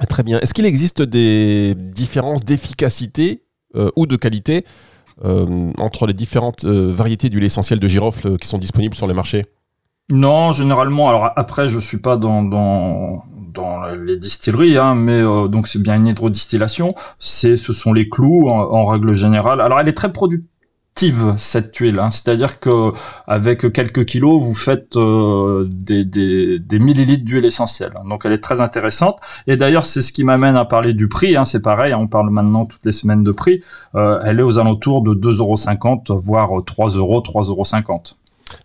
Très 0.10 0.24
bien. 0.24 0.40
Est-ce 0.40 0.56
qu'il 0.56 0.66
existe 0.66 1.04
des 1.04 1.76
différences 1.76 2.44
d'efficacité 2.44 3.44
ou 3.98 4.08
de 4.08 4.16
qualité 4.16 4.64
entre 5.24 6.08
les 6.08 6.14
différentes 6.14 6.66
euh, 6.66 6.92
variétés 6.92 7.30
d'huile 7.30 7.44
essentielle 7.44 7.80
de 7.80 7.88
girofle 7.88 8.38
qui 8.38 8.48
sont 8.48 8.58
disponibles 8.58 8.96
sur 8.96 9.08
le 9.08 9.14
marché 9.14 9.46
Non, 10.12 10.52
généralement. 10.52 11.10
Alors 11.10 11.32
après, 11.36 11.70
je 11.70 11.80
suis 11.80 12.00
pas 12.00 12.18
dans, 12.18 12.44
dans, 12.44 13.24
dans 13.54 13.86
les 13.88 14.18
distilleries, 14.18 14.78
hein, 14.78 14.96
mais 14.96 15.22
euh, 15.22 15.48
donc 15.48 15.68
c'est 15.68 15.82
bien 15.82 15.96
une 15.96 16.08
hydrodistillation. 16.08 16.94
C'est, 17.18 17.58
ce 17.58 17.74
sont 17.74 17.94
les 17.94 18.10
clous 18.10 18.50
en, 18.50 18.86
règle 18.86 19.14
générale. 19.14 19.62
Alors 19.62 19.80
elle 19.80 19.88
est 19.88 19.94
très 19.94 20.12
productive 20.12 20.50
cette 21.38 21.76
huile, 21.76 22.00
hein. 22.00 22.10
c'est-à-dire 22.10 22.62
que 22.62 22.94
avec 23.28 23.72
quelques 23.74 24.06
kilos 24.06 24.42
vous 24.42 24.54
faites 24.54 24.96
euh, 24.96 25.68
des, 25.70 26.80
millilitres 26.80 27.26
d'huile 27.26 27.44
essentielle. 27.44 27.94
Donc 28.10 28.26
elle 28.26 28.32
est 28.32 28.44
très 28.44 28.62
intéressante. 28.62 29.20
Et 29.46 29.58
d'ailleurs 29.58 29.84
c'est 29.84 30.02
ce 30.02 30.14
qui 30.14 30.24
m'amène 30.24 30.56
à 30.56 30.64
parler 30.64 30.94
du 30.94 31.10
prix. 31.10 31.36
Hein. 31.36 31.44
C'est 31.44 31.62
pareil, 31.62 31.94
on 31.94 32.08
parle 32.08 32.30
maintenant 32.30 32.66
toutes 32.66 32.86
les 32.86 32.94
semaines 32.94 33.24
de 33.24 33.34
prix. 33.34 33.62
Euh, 33.96 34.22
elle 34.24 34.40
est 34.40 34.44
aux 34.44 34.58
alentours 34.58 35.02
de 35.02 35.14
2,50€, 35.14 36.18
voire 36.18 36.64
3 36.66 36.92
euros, 36.92 37.20
3,50€. 37.20 38.16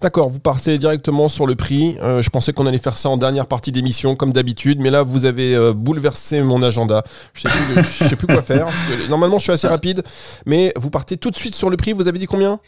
D'accord, 0.00 0.28
vous 0.28 0.40
partez 0.40 0.78
directement 0.78 1.28
sur 1.28 1.46
le 1.46 1.54
prix. 1.54 1.96
Euh, 2.02 2.22
je 2.22 2.30
pensais 2.30 2.52
qu'on 2.52 2.66
allait 2.66 2.78
faire 2.78 2.98
ça 2.98 3.08
en 3.08 3.16
dernière 3.16 3.46
partie 3.46 3.72
d'émission, 3.72 4.14
comme 4.14 4.32
d'habitude, 4.32 4.78
mais 4.80 4.90
là, 4.90 5.02
vous 5.02 5.24
avez 5.24 5.54
euh, 5.54 5.72
bouleversé 5.72 6.42
mon 6.42 6.62
agenda. 6.62 7.02
Je 7.34 7.48
ne 7.48 7.82
sais, 7.82 8.16
plus 8.16 8.26
quoi 8.26 8.42
faire. 8.42 8.66
normalement, 9.08 9.38
je 9.38 9.44
suis 9.44 9.52
assez 9.52 9.68
rapide, 9.68 10.02
mais 10.46 10.72
vous 10.76 10.90
partez 10.90 11.16
tout 11.16 11.30
de 11.30 11.36
suite 11.36 11.54
sur 11.54 11.70
le 11.70 11.76
prix. 11.76 11.92
Vous 11.92 12.08
avez 12.08 12.18
dit 12.18 12.26
combien? 12.26 12.60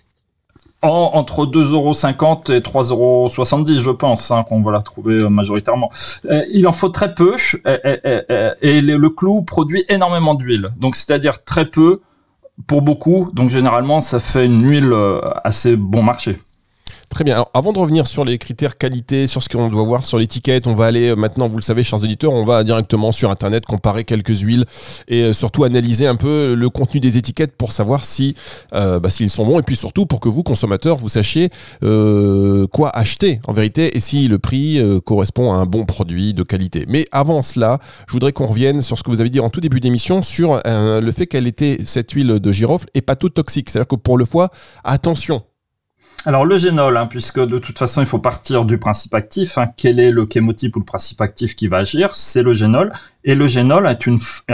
Entre 0.82 1.46
2,50€ 1.46 2.52
et 2.52 2.58
3,70€, 2.58 3.78
je 3.78 3.90
pense, 3.90 4.30
hein, 4.32 4.44
qu'on 4.48 4.62
va 4.62 4.72
la 4.72 4.80
trouver 4.80 5.14
euh, 5.14 5.28
majoritairement. 5.28 5.90
Euh, 6.28 6.42
il 6.52 6.66
en 6.66 6.72
faut 6.72 6.88
très 6.88 7.14
peu, 7.14 7.36
et, 7.64 8.80
le 8.80 9.08
clou 9.10 9.42
produit 9.42 9.84
énormément 9.88 10.34
d'huile. 10.34 10.70
Donc, 10.78 10.96
c'est-à-dire 10.96 11.44
très 11.44 11.66
peu 11.66 12.00
pour 12.66 12.82
beaucoup. 12.82 13.30
Donc, 13.32 13.48
généralement, 13.48 14.00
ça 14.00 14.18
fait 14.18 14.44
une 14.44 14.68
huile 14.68 14.92
assez 15.44 15.76
bon 15.76 16.02
marché. 16.02 16.36
Très 17.12 17.24
bien. 17.24 17.34
Alors, 17.34 17.50
avant 17.52 17.74
de 17.74 17.78
revenir 17.78 18.06
sur 18.06 18.24
les 18.24 18.38
critères 18.38 18.78
qualité, 18.78 19.26
sur 19.26 19.42
ce 19.42 19.50
qu'on 19.50 19.68
doit 19.68 19.82
voir 19.82 20.06
sur 20.06 20.18
l'étiquette, 20.18 20.66
on 20.66 20.74
va 20.74 20.86
aller 20.86 21.10
euh, 21.10 21.14
maintenant, 21.14 21.46
vous 21.46 21.58
le 21.58 21.62
savez, 21.62 21.82
chers 21.82 22.02
éditeurs, 22.02 22.32
on 22.32 22.42
va 22.42 22.64
directement 22.64 23.12
sur 23.12 23.30
Internet 23.30 23.66
comparer 23.66 24.04
quelques 24.04 24.40
huiles 24.40 24.64
et 25.08 25.24
euh, 25.24 25.32
surtout 25.34 25.64
analyser 25.64 26.06
un 26.06 26.16
peu 26.16 26.54
le 26.54 26.70
contenu 26.70 27.00
des 27.00 27.18
étiquettes 27.18 27.52
pour 27.54 27.72
savoir 27.72 28.06
si 28.06 28.34
euh, 28.72 28.98
bah, 28.98 29.10
s'ils 29.10 29.28
sont 29.28 29.44
bons 29.44 29.58
et 29.58 29.62
puis 29.62 29.76
surtout 29.76 30.06
pour 30.06 30.20
que 30.20 30.30
vous, 30.30 30.42
consommateurs, 30.42 30.96
vous 30.96 31.10
sachiez 31.10 31.50
quoi 31.82 32.88
acheter 32.96 33.40
en 33.46 33.52
vérité 33.52 33.94
et 33.94 34.00
si 34.00 34.26
le 34.26 34.38
prix 34.38 34.80
correspond 35.04 35.52
à 35.52 35.56
un 35.56 35.66
bon 35.66 35.84
produit 35.84 36.32
de 36.32 36.42
qualité. 36.42 36.86
Mais 36.88 37.04
avant 37.12 37.42
cela, 37.42 37.78
je 38.06 38.12
voudrais 38.12 38.32
qu'on 38.32 38.46
revienne 38.46 38.80
sur 38.80 38.96
ce 38.96 39.02
que 39.02 39.10
vous 39.10 39.20
avez 39.20 39.28
dit 39.28 39.40
en 39.40 39.50
tout 39.50 39.60
début 39.60 39.80
d'émission 39.80 40.22
sur 40.22 40.60
le 40.64 41.12
fait 41.12 41.26
qu'elle 41.26 41.46
était 41.46 41.78
cette 41.84 42.10
huile 42.12 42.38
de 42.38 42.52
girofle 42.52 42.86
hépatotoxique. 42.94 43.68
C'est-à-dire 43.68 43.88
que 43.88 43.96
pour 43.96 44.16
le 44.16 44.24
foie, 44.24 44.50
attention, 44.84 45.42
alors 46.24 46.44
le 46.44 46.56
génol, 46.56 46.96
hein, 46.96 47.06
puisque 47.06 47.40
de 47.40 47.58
toute 47.58 47.78
façon 47.78 48.00
il 48.00 48.06
faut 48.06 48.20
partir 48.20 48.64
du 48.64 48.78
principe 48.78 49.14
actif. 49.14 49.58
Hein. 49.58 49.66
quel 49.76 49.98
est 49.98 50.10
le 50.10 50.28
chémotype 50.32 50.76
ou 50.76 50.78
le 50.78 50.84
principe 50.84 51.20
actif 51.20 51.56
qui 51.56 51.66
va 51.66 51.78
agir? 51.78 52.14
C'est 52.14 52.42
le 52.42 52.52
génol. 52.52 52.92
Et 53.24 53.34
le 53.34 53.46
génol 53.48 53.86
a 53.86 53.96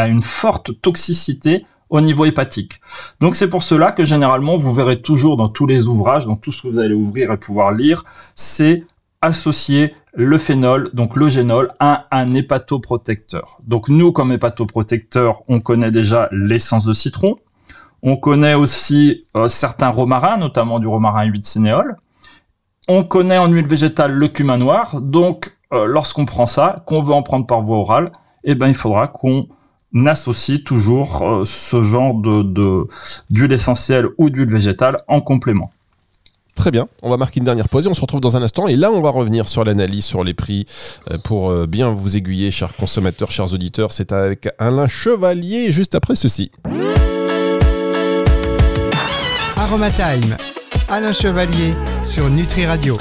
une, 0.09 0.23
forte 0.23 0.81
toxicité 0.81 1.67
au 1.91 2.01
niveau 2.01 2.25
hépatique. 2.25 2.81
Donc 3.21 3.37
c'est 3.37 3.51
pour 3.51 3.63
cela 3.63 3.93
que 3.93 4.05
généralement 4.05 4.57
vous 4.57 4.73
verrez 4.73 5.03
toujours 5.03 5.37
dans 5.37 5.49
tous 5.49 5.67
les 5.67 5.89
ouvrages, 5.89 6.27
dans 6.27 6.37
tout 6.37 6.53
ce 6.53 6.63
que 6.63 6.69
vous 6.69 6.79
allez 6.79 6.95
ouvrir 6.95 7.33
et 7.33 7.37
pouvoir 7.37 7.73
lire, 7.73 8.05
c'est 8.35 8.85
associer 9.21 9.95
le 10.15 10.39
phénol, 10.39 10.91
donc 10.95 11.17
le 11.17 11.29
génol, 11.29 11.69
à 11.81 12.07
un 12.11 12.35
hépatoprotecteur. 12.35 13.59
Donc 13.67 13.89
nous, 13.89 14.13
comme 14.13 14.33
hépatoprotecteur, 14.33 15.43
on 15.49 15.61
connaît 15.61 15.91
déjà 15.91 16.29
l'essence 16.31 16.85
de 16.85 16.93
citron, 16.93 17.37
on 18.03 18.17
connaît 18.17 18.55
aussi 18.55 19.25
euh, 19.37 19.49
certains 19.49 19.89
romarins, 19.89 20.37
notamment 20.37 20.79
du 20.79 20.87
romarin 20.87 21.25
8 21.25 21.47
sénéol. 21.47 21.97
On 22.87 23.05
connaît 23.05 23.39
en 23.39 23.49
huile 23.49 23.67
végétale 23.67 24.13
le 24.13 24.29
cumin 24.29 24.57
noir. 24.57 25.01
Donc, 25.01 25.57
euh, 25.73 25.87
lorsqu'on 25.87 26.25
prend 26.25 26.47
ça, 26.47 26.83
qu'on 26.87 27.03
veut 27.03 27.13
en 27.13 27.23
prendre 27.23 27.47
par 27.47 27.63
voie 27.63 27.79
orale, 27.79 28.13
eh 28.45 28.55
ben, 28.55 28.69
il 28.69 28.75
faudra 28.75 29.09
qu'on 29.09 29.47
associe 30.07 30.63
toujours 30.63 31.23
euh, 31.23 31.45
ce 31.45 31.83
genre 31.83 32.15
de 32.15 32.87
d'huile 33.31 33.53
essentielle 33.53 34.07
ou 34.17 34.31
d'huile 34.31 34.49
végétale 34.49 34.99
en 35.09 35.21
complément. 35.21 35.71
Très 36.55 36.71
bien, 36.73 36.89
on 37.03 37.11
va 37.11 37.17
marquer 37.17 37.39
une 37.39 37.45
dernière 37.45 37.69
pause 37.69 37.87
et 37.87 37.89
on 37.89 37.95
se 37.95 38.01
retrouve 38.01 38.21
dans 38.21 38.37
un 38.37 38.43
instant. 38.43 38.67
Et 38.67 38.75
là, 38.75 38.91
on 38.91 39.01
va 39.01 39.11
revenir 39.11 39.49
sur 39.49 39.65
l'analyse, 39.65 40.05
sur 40.05 40.25
les 40.25 40.35
prix, 40.35 40.67
pour 41.23 41.55
bien 41.69 41.91
vous 41.91 42.17
aiguiller, 42.17 42.51
chers 42.51 42.75
consommateurs, 42.75 43.31
chers 43.31 43.55
auditeurs. 43.55 43.93
C'est 43.93 44.11
avec 44.11 44.49
Alain 44.59 44.89
Chevalier, 44.89 45.71
juste 45.71 45.95
après 45.95 46.17
ceci. 46.17 46.51
Aromatime, 49.69 50.39
Alain 50.89 51.13
Chevalier 51.13 51.75
sur 52.03 52.31
Nutri 52.31 52.65
Radio. 52.65 52.95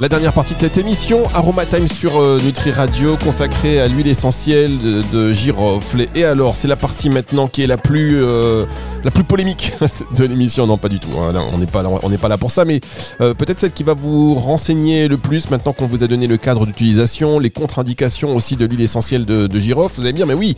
La 0.00 0.08
dernière 0.08 0.32
partie 0.32 0.54
de 0.54 0.58
cette 0.58 0.76
émission, 0.76 1.22
Aromatime 1.34 1.86
sur 1.86 2.20
euh, 2.20 2.40
Nutri 2.44 2.72
Radio, 2.72 3.16
consacrée 3.16 3.80
à 3.80 3.86
l'huile 3.86 4.08
essentielle 4.08 4.76
de, 5.12 5.32
girofle. 5.32 6.08
Et 6.16 6.24
alors, 6.24 6.56
c'est 6.56 6.66
la 6.66 6.74
partie 6.74 7.08
maintenant 7.08 7.46
qui 7.46 7.62
est 7.62 7.68
la 7.68 7.76
plus, 7.76 8.20
euh, 8.20 8.66
la 9.04 9.12
plus 9.12 9.22
polémique 9.22 9.72
de 10.16 10.24
l'émission. 10.24 10.66
Non, 10.66 10.78
pas 10.78 10.88
du 10.88 10.98
tout. 10.98 11.10
Hein. 11.18 11.32
on 11.52 11.58
n'est 11.58 11.66
pas, 12.18 12.28
là, 12.28 12.38
pour 12.38 12.50
ça, 12.50 12.64
mais 12.64 12.80
euh, 13.20 13.34
peut-être 13.34 13.60
celle 13.60 13.72
qui 13.72 13.84
va 13.84 13.94
vous 13.94 14.34
renseigner 14.34 15.06
le 15.06 15.16
plus 15.16 15.48
maintenant 15.48 15.72
qu'on 15.72 15.86
vous 15.86 16.02
a 16.02 16.08
donné 16.08 16.26
le 16.26 16.38
cadre 16.38 16.66
d'utilisation, 16.66 17.38
les 17.38 17.50
contre-indications 17.50 18.34
aussi 18.34 18.56
de 18.56 18.66
l'huile 18.66 18.82
essentielle 18.82 19.24
de, 19.24 19.58
girofle. 19.58 20.00
Vous 20.00 20.02
allez 20.02 20.12
me 20.12 20.18
dire, 20.18 20.26
mais 20.26 20.34
oui, 20.34 20.56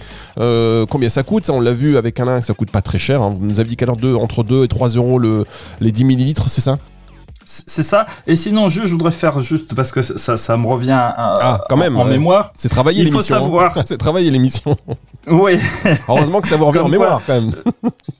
combien 0.89 1.11
ça 1.11 1.23
coûte? 1.23 1.49
On 1.51 1.61
l'a 1.61 1.73
vu 1.73 1.99
avec 1.99 2.19
un 2.21 2.41
que 2.41 2.47
ça 2.47 2.55
coûte 2.55 2.71
pas 2.71 2.83
très 2.83 2.99
cher. 2.99 3.21
Hein. 3.23 3.37
Vous 3.39 3.47
nous 3.47 3.61
avez 3.61 3.69
dit 3.69 3.77
qu'alors 3.77 3.99
entre 4.19 4.43
2 4.43 4.65
et 4.65 4.69
3 4.69 4.89
euros 4.91 5.19
le, 5.19 5.45
les 5.81 5.93
10 5.93 6.05
millilitres, 6.05 6.49
c'est 6.49 6.63
ça? 6.63 6.79
C'est 7.47 7.85
ça. 7.85 8.07
Et 8.27 8.35
sinon, 8.35 8.69
je, 8.69 8.83
voudrais 8.83 9.13
faire 9.13 9.41
juste 9.41 9.75
parce 9.75 9.93
que 9.93 10.03
ça, 10.03 10.37
ça 10.37 10.57
me 10.57 10.67
revient 10.67 10.99
ah, 10.99 11.65
quand 11.69 11.77
même, 11.77 11.97
en, 11.97 12.05
mémoire. 12.05 12.53
C'est 12.57 12.69
travailler 12.69 13.05
l'émission. 13.05 13.21
Il 13.21 13.23
faut 13.23 13.29
savoir. 13.29 13.79
c'est 13.87 13.97
travailler 13.99 14.31
l'émission. 14.33 14.77
Oui. 15.29 15.59
Heureusement 16.09 16.41
que 16.41 16.49
ça 16.49 16.57
vous 16.57 16.67
revient 16.67 16.81
en 16.81 16.89
mémoire 16.89 17.23
quand 17.25 17.35
même. 17.35 17.55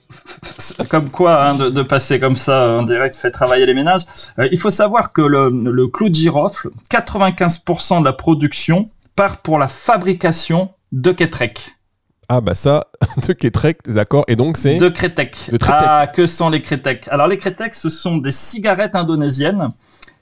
comme 0.89 1.09
quoi, 1.09 1.43
hein, 1.43 1.55
de, 1.55 1.81
passer 1.83 2.21
comme 2.21 2.37
ça 2.37 2.69
en 2.69 2.83
direct 2.83 3.15
fait 3.15 3.31
travailler 3.31 3.65
les 3.65 3.73
ménages. 3.73 4.03
Euh, 4.39 4.47
il 4.51 4.57
faut 4.57 4.69
savoir 4.69 5.11
que 5.11 5.21
le, 5.21 5.49
le 5.49 5.87
clou 5.87 6.07
de 6.07 6.15
girofle, 6.15 6.69
95% 6.89 7.99
de 7.99 8.05
la 8.05 8.13
production 8.13 8.89
part 9.15 9.41
pour 9.41 9.57
la 9.57 9.67
fabrication 9.67 10.69
de 10.93 11.11
Ketrek. 11.11 11.76
Ah 12.29 12.41
bah 12.41 12.55
ça, 12.55 12.87
de 13.27 13.33
Ketrek, 13.33 13.79
d'accord. 13.87 14.25
Et 14.27 14.35
donc 14.35 14.57
c'est 14.57 14.77
De 14.77 14.89
Kretek. 14.89 15.49
Ah, 15.69 16.07
que 16.07 16.25
sont 16.25 16.49
les 16.49 16.61
Kretek 16.61 17.07
Alors 17.09 17.27
les 17.27 17.37
Kretek, 17.37 17.73
ce 17.73 17.89
sont 17.89 18.17
des 18.17 18.31
cigarettes 18.31 18.95
indonésiennes. 18.95 19.69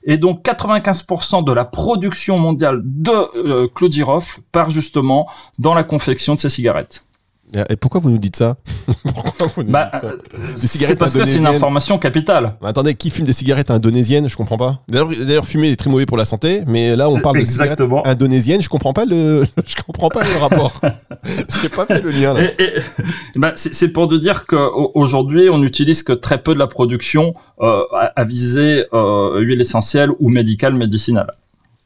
Et 0.08 0.18
donc 0.18 0.46
95% 0.46 1.44
de 1.44 1.52
la 1.52 1.66
production 1.66 2.38
mondiale 2.38 2.82
de 2.84 3.12
euh, 3.36 4.38
part 4.52 4.70
justement 4.70 5.28
dans 5.58 5.74
la 5.74 5.84
confection 5.84 6.36
de 6.36 6.40
ces 6.40 6.50
cigarettes. 6.50 7.05
Et 7.54 7.76
pourquoi 7.76 8.02
vous 8.02 8.10
nous 8.10 8.18
dites 8.18 8.36
ça 8.36 8.58
Pourquoi 9.04 9.48
vous 9.48 9.64
nous 9.64 9.72
bah, 9.72 9.92
dites 9.94 10.02
ça 10.02 10.08
euh, 10.08 10.18
C'est 10.56 10.96
parce 10.98 11.14
que 11.14 11.24
c'est 11.26 11.38
une 11.38 11.46
information 11.46 11.98
capitale. 11.98 12.56
attendez, 12.64 12.96
qui 12.96 13.10
fume 13.10 13.26
des 13.26 13.34
cigarettes 13.34 13.72
indonésiennes 13.72 14.28
Je 14.28 14.36
comprends 14.36 14.58
pas. 14.58 14.82
D'ailleurs, 14.88 15.46
fumer 15.46 15.72
est 15.72 15.76
très 15.76 15.90
mauvais 15.90 16.06
pour 16.06 16.18
la 16.18 16.26
santé, 16.26 16.64
mais 16.68 16.96
là 16.96 17.10
on 17.10 17.20
parle 17.20 17.40
de 17.40 17.46
cigarettes 17.46 17.84
indonésiennes. 18.06 18.62
Je 18.62 18.70
comprends 18.70 18.94
pas 18.94 19.06
le, 19.06 19.46
je 19.66 19.76
comprends 19.84 20.10
pas 20.10 20.24
le 20.24 20.38
rapport. 20.38 20.82
J'ai 21.62 21.70
pas 21.70 21.86
fait 21.86 22.02
le 22.02 22.10
lien 22.10 22.34
là. 22.34 22.42
bah, 23.36 23.54
c'est 23.56 23.90
pour 23.90 24.08
te 24.08 24.16
dire 24.16 24.46
qu'aujourd'hui 24.46 25.50
on 25.50 25.60
n'utilise 25.60 26.04
que 26.04 26.14
très 26.14 26.42
peu 26.42 26.54
de 26.54 26.60
la 26.60 26.68
production 26.68 27.36
euh, 27.62 27.84
à, 28.16 28.24
viser 28.24 28.86
euh, 28.94 29.40
huile 29.40 29.62
essentielle 29.62 30.10
ou 30.20 30.30
médicale 30.30 30.74
médicinale 30.74 31.30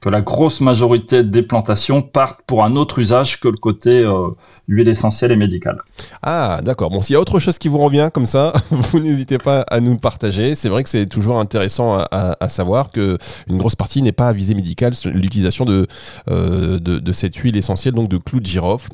que 0.01 0.07
la 0.07 0.21
grosse 0.21 0.61
majorité 0.61 1.23
des 1.23 1.41
plantations 1.41 2.01
partent 2.01 2.41
pour 2.47 2.63
un 2.63 2.75
autre 2.77 2.99
usage 2.99 3.39
que 3.39 3.49
le 3.49 3.57
côté 3.57 3.99
euh, 3.99 4.29
huile 4.69 4.87
essentielle 4.87 5.31
et 5.31 5.35
médicale. 5.35 5.81
Ah, 6.23 6.61
d'accord. 6.63 6.89
Bon, 6.89 7.01
s'il 7.01 7.15
y 7.15 7.17
a 7.17 7.19
autre 7.19 7.39
chose 7.39 7.57
qui 7.57 7.67
vous 7.67 7.79
revient 7.79 8.09
comme 8.13 8.25
ça, 8.25 8.53
vous 8.71 8.99
n'hésitez 8.99 9.37
pas 9.37 9.61
à 9.69 9.81
nous 9.81 9.97
partager. 9.97 10.55
C'est 10.55 10.69
vrai 10.69 10.83
que 10.83 10.89
c'est 10.89 11.05
toujours 11.05 11.39
intéressant 11.39 11.97
à, 12.11 12.49
savoir 12.49 12.91
que 12.91 13.17
une 13.47 13.57
grosse 13.57 13.75
partie 13.75 14.01
n'est 14.01 14.13
pas 14.13 14.29
à 14.29 14.33
visée 14.33 14.55
médicale, 14.55 14.93
l'utilisation 15.05 15.65
de, 15.65 15.85
euh, 16.29 16.79
de, 16.79 17.11
cette 17.11 17.35
huile 17.35 17.57
essentielle, 17.57 17.93
donc 17.93 18.09
de 18.09 18.17
clou 18.17 18.39
de 18.39 18.45
girofle, 18.45 18.89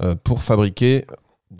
euh, 0.00 0.14
pour 0.22 0.42
fabriquer 0.42 1.04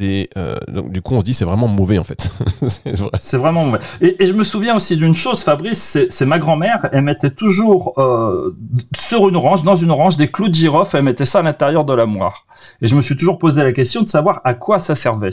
euh, 0.00 0.56
donc, 0.68 0.92
du 0.92 1.02
coup, 1.02 1.14
on 1.14 1.20
se 1.20 1.24
dit 1.24 1.34
c'est 1.34 1.44
vraiment 1.44 1.68
mauvais 1.68 1.98
en 1.98 2.04
fait. 2.04 2.30
c'est 3.18 3.36
vraiment 3.36 3.64
mauvais. 3.64 3.80
Et, 4.00 4.26
je 4.26 4.32
me 4.32 4.44
souviens 4.44 4.76
aussi 4.76 4.96
d'une 4.96 5.14
chose, 5.14 5.42
Fabrice, 5.42 5.98
c'est 6.08 6.26
ma 6.26 6.38
grand-mère, 6.38 6.88
elle 6.92 7.02
mettait 7.02 7.30
toujours 7.30 7.94
euh, 7.98 8.56
sur 8.96 9.28
une 9.28 9.36
orange, 9.36 9.62
dans 9.62 9.76
une 9.76 9.90
orange, 9.90 10.16
des 10.16 10.30
clous 10.30 10.48
de 10.48 10.54
girofle, 10.54 10.96
elle 10.96 11.04
mettait 11.04 11.24
ça 11.24 11.40
à 11.40 11.42
l'intérieur 11.42 11.84
de 11.84 11.92
la 11.92 12.06
moire. 12.06 12.46
Et 12.80 12.88
je 12.88 12.94
me 12.94 13.02
suis 13.02 13.16
toujours 13.16 13.38
posé 13.38 13.62
la 13.62 13.72
question 13.72 14.02
de 14.02 14.06
savoir 14.06 14.40
à 14.44 14.54
quoi 14.54 14.78
ça 14.78 14.94
servait. 14.94 15.30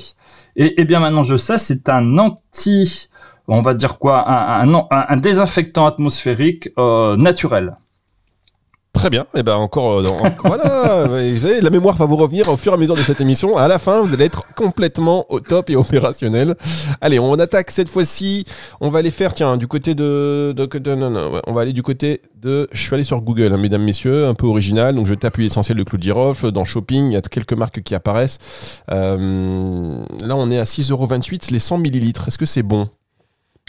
Et, 0.55 0.83
bien 0.85 0.99
maintenant, 0.99 1.23
je 1.23 1.37
sais, 1.37 1.57
c'est 1.57 1.87
un 1.89 2.17
anti, 2.17 3.09
on 3.47 3.61
va 3.61 3.73
dire 3.73 3.99
quoi, 3.99 4.27
un, 4.27 4.73
un, 4.73 4.87
un 4.89 5.17
désinfectant 5.17 5.85
atmosphérique 5.85 6.69
euh, 6.79 7.15
naturel. 7.15 7.75
Très 9.07 9.11
bien. 9.11 9.23
Et 9.35 9.39
eh 9.39 9.43
ben 9.43 9.55
encore, 9.55 9.99
euh, 9.99 10.03
voilà. 10.43 11.07
la 11.61 11.69
mémoire 11.69 11.95
va 11.95 12.03
vous 12.03 12.17
revenir 12.17 12.49
au 12.49 12.57
fur 12.57 12.73
et 12.73 12.75
à 12.75 12.77
mesure 12.77 12.95
de 12.95 12.99
cette 12.99 13.21
émission. 13.21 13.55
À 13.55 13.69
la 13.69 13.79
fin, 13.79 14.01
vous 14.01 14.13
allez 14.13 14.25
être 14.25 14.53
complètement 14.53 15.25
au 15.29 15.39
top 15.39 15.69
et 15.69 15.77
opérationnel. 15.77 16.55
Allez, 16.99 17.17
on 17.17 17.31
attaque 17.39 17.71
cette 17.71 17.87
fois-ci. 17.87 18.43
On 18.81 18.89
va 18.89 18.99
aller 18.99 19.11
faire, 19.11 19.33
tiens, 19.33 19.55
du 19.55 19.65
côté 19.65 19.95
de, 19.95 20.53
on 21.47 21.53
va 21.53 21.61
aller 21.61 21.71
du 21.71 21.83
côté 21.83 22.19
de. 22.35 22.67
Je 22.73 22.81
suis 22.81 22.93
allé 22.93 23.05
sur 23.05 23.21
Google, 23.21 23.53
hein, 23.53 23.57
mesdames, 23.57 23.83
messieurs, 23.83 24.27
un 24.27 24.33
peu 24.33 24.45
original. 24.45 24.93
Donc 24.93 25.05
je 25.05 25.13
tape 25.13 25.37
l'essentiel 25.37 25.77
de 25.77 25.83
Claude 25.83 26.03
Girofle. 26.03 26.51
Dans 26.51 26.65
Shopping, 26.65 27.05
il 27.05 27.13
y 27.13 27.15
a 27.17 27.21
quelques 27.21 27.53
marques 27.53 27.81
qui 27.83 27.95
apparaissent. 27.95 28.39
Euh, 28.91 30.03
là, 30.21 30.35
on 30.35 30.51
est 30.51 30.59
à 30.59 30.65
6,28€ 30.65 31.53
les 31.53 31.59
100 31.59 31.77
millilitres. 31.77 32.27
Est-ce 32.27 32.37
que 32.37 32.45
c'est 32.45 32.61
bon? 32.61 32.89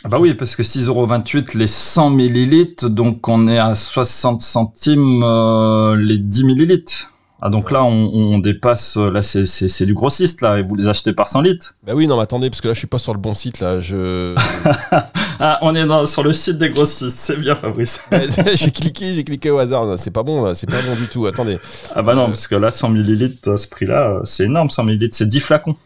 Bah 0.05 0.19
oui, 0.21 0.35
parce 0.35 0.55
que 0.55 0.63
6,28€ 0.63 1.57
les 1.59 1.67
100 1.67 2.11
millilitres, 2.11 2.89
donc 2.89 3.27
on 3.29 3.49
est 3.49 3.59
à 3.59 3.75
60 3.75 4.41
centimes 4.41 5.23
euh, 5.25 5.97
les 5.97 6.19
10 6.19 6.45
millilitres. 6.45 7.13
Ah 7.41 7.51
donc 7.51 7.71
là 7.71 7.85
on, 7.85 8.39
dépasse 8.41 8.97
là 8.97 9.23
c'est 9.23 9.87
du 9.87 9.95
grossiste 9.95 10.41
là 10.41 10.59
et 10.59 10.63
vous 10.65 10.75
les 10.75 10.89
achetez 10.89 11.13
par 11.13 11.29
100 11.29 11.43
litres. 11.43 11.77
Bah 11.87 11.93
oui 11.95 12.09
non 12.09 12.17
mais 12.17 12.23
attendez 12.23 12.51
parce 12.51 12.61
que 12.61 12.67
là 12.67 12.75
je 12.75 12.79
suis 12.81 12.89
pas 12.89 12.99
sur 12.99 13.13
le 13.13 13.21
bon 13.21 13.33
site 13.33 13.61
là 13.61 13.81
je. 13.81 14.35
ah 15.39 15.61
on 15.63 15.73
est 15.77 16.07
sur 16.07 16.25
le 16.25 16.33
site 16.33 16.59
des 16.59 16.71
grossistes 16.71 17.17
c'est 17.17 17.39
bien 17.39 17.55
Fabrice. 17.55 18.01
j'ai 18.55 18.73
cliqué 18.73 19.15
j'ai 19.15 19.23
cliqué 19.23 19.51
au 19.51 19.59
hasard 19.59 19.97
c'est 20.01 20.11
pas 20.11 20.25
bon 20.25 20.43
là 20.43 20.57
c'est 20.57 20.69
pas 20.69 20.83
bon 20.83 20.97
du 20.97 21.07
tout 21.07 21.27
attendez. 21.27 21.61
Ah 21.95 22.03
bah 22.03 22.17
non 22.17 22.27
parce 22.27 22.49
que 22.49 22.57
là 22.57 22.73
100 22.73 22.89
millilitres 22.89 23.49
à 23.49 23.57
ce 23.57 23.69
prix 23.69 23.87
là 23.87 24.19
c'est 24.25 24.47
énorme 24.47 24.69
100 24.69 24.83
millilitres 24.83 25.17
c'est 25.17 25.29
10 25.29 25.39
flacons. 25.39 25.77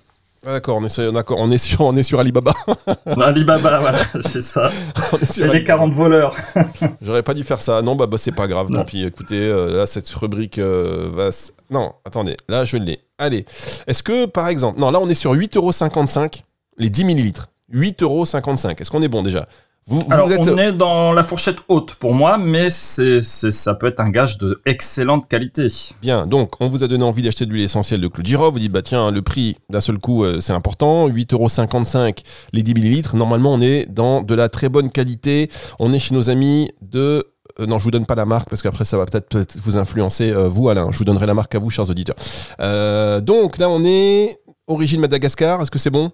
Ah, 0.44 0.54
D'accord, 0.54 0.78
on 0.78 0.84
est 0.84 0.88
sur, 0.88 1.12
d'accord, 1.12 1.38
on 1.38 1.50
est 1.52 1.58
sur, 1.58 1.82
on 1.82 1.94
est 1.94 2.02
sur 2.02 2.18
Alibaba. 2.18 2.52
Alibaba, 3.06 3.78
voilà, 3.78 3.99
c'est 4.22 4.42
ça. 4.42 4.72
On 5.12 5.18
est 5.18 5.25
sur 5.32 5.44
Et 5.44 5.49
les 5.49 5.54
Alibaba. 5.56 5.66
40 5.66 5.92
voleurs. 5.92 6.34
J'aurais 7.02 7.22
pas 7.22 7.32
dû 7.34 7.44
faire 7.44 7.61
ça. 7.62 7.80
Non, 7.80 7.94
bah, 7.94 8.06
bah, 8.06 8.18
c'est 8.18 8.32
pas 8.34 8.49
grave. 8.49 8.68
Non. 8.70 8.78
Tant 8.80 8.84
pis. 8.84 9.04
Écoutez, 9.04 9.38
euh, 9.38 9.76
là, 9.76 9.87
cette 9.87 10.08
rubrique 10.11 10.58
euh, 10.58 11.11
va. 11.14 11.26
s- 11.28 11.52
Non, 11.70 11.92
attendez. 12.04 12.37
Là, 12.49 12.64
je 12.64 12.76
l'ai. 12.76 13.00
Allez. 13.18 13.44
Est-ce 13.87 14.02
que, 14.02 14.26
par 14.26 14.49
exemple. 14.49 14.80
Non, 14.80 14.90
là, 14.90 14.99
on 15.00 15.08
est 15.08 15.14
sur 15.14 15.32
8,55€ 15.34 16.42
les 16.78 16.90
10 16.90 17.04
millilitres. 17.04 17.49
8,55€. 17.72 18.80
Est-ce 18.80 18.90
qu'on 18.90 19.02
est 19.02 19.08
bon 19.08 19.22
déjà? 19.22 19.46
Vous, 19.87 20.01
vous 20.01 20.12
Alors, 20.12 20.31
êtes. 20.31 20.41
on 20.49 20.57
est 20.59 20.73
dans 20.73 21.12
la 21.12 21.23
fourchette 21.23 21.57
haute 21.69 21.97
pour 21.97 22.15
moi, 22.15 22.39
mais 22.39 22.71
c'est, 22.71 23.21
ça 23.21 23.75
peut 23.75 23.87
être 23.89 24.01
un 24.01 24.11
gage 24.11 24.39
de 24.39 24.61
excellente 24.65 25.29
qualité. 25.29 25.67
Bien, 26.01 26.27
donc 26.27 26.53
on 26.61 26.69
vous 26.69 26.85
a 26.85 26.89
donné 26.89 27.05
envie 27.05 27.23
d'acheter 27.23 27.47
de 27.47 27.51
l'huile 27.51 27.65
essentielle 27.65 28.01
de 28.01 28.09
Clou 28.09 28.23
de 28.23 28.27
Girofle. 28.29 28.53
Vous 28.53 28.59
dites, 28.61 28.73
bah 28.73 28.83
tiens, 28.83 29.11
le 29.11 29.23
prix 29.23 29.57
d'un 29.71 29.81
seul 29.81 29.99
coup, 29.99 30.25
euh, 30.25 30.41
c'est 30.41 30.53
important. 30.53 31.09
8,55€ 31.09 32.19
les 32.53 32.62
10 32.62 32.75
millilitres. 32.75 33.17
Normalement, 33.17 33.53
on 33.53 33.61
est 33.61 33.87
dans 33.91 34.23
de 34.23 34.35
la 34.35 34.49
très 34.49 34.69
bonne 34.69 34.91
qualité. 34.91 35.51
On 35.79 35.93
est 35.93 35.99
chez 35.99 36.15
nos 36.15 36.31
amis 36.31 36.71
de. 36.81 37.25
euh, 37.59 37.67
non, 37.67 37.79
je 37.79 37.85
vous 37.85 37.91
donne 37.91 38.07
pas 38.07 38.15
la 38.15 38.25
marque 38.25 38.49
parce 38.49 38.62
qu'après 38.62 38.85
ça 38.85 38.97
va 38.97 39.05
peut-être 39.07 39.29
peut 39.29 39.45
vous 39.62 39.77
influencer, 39.77 40.31
euh, 40.31 40.49
vous 40.49 40.69
Alain. 40.69 40.91
Je 40.93 40.99
vous 40.99 41.05
donnerai 41.05 41.27
la 41.27 41.35
marque 41.35 41.55
à 41.55 41.59
vous, 41.59 41.71
chers 41.71 41.91
auditeurs. 41.91 42.17
Euh, 42.61 43.21
donc 43.21 43.59
là, 43.59 43.69
on 43.69 43.85
est 43.85 44.37
origine 44.69 45.01
Madagascar. 45.01 45.61
Est-ce 45.61 45.71
que 45.73 45.79
c'est 45.81 45.91
bon? 45.91 46.12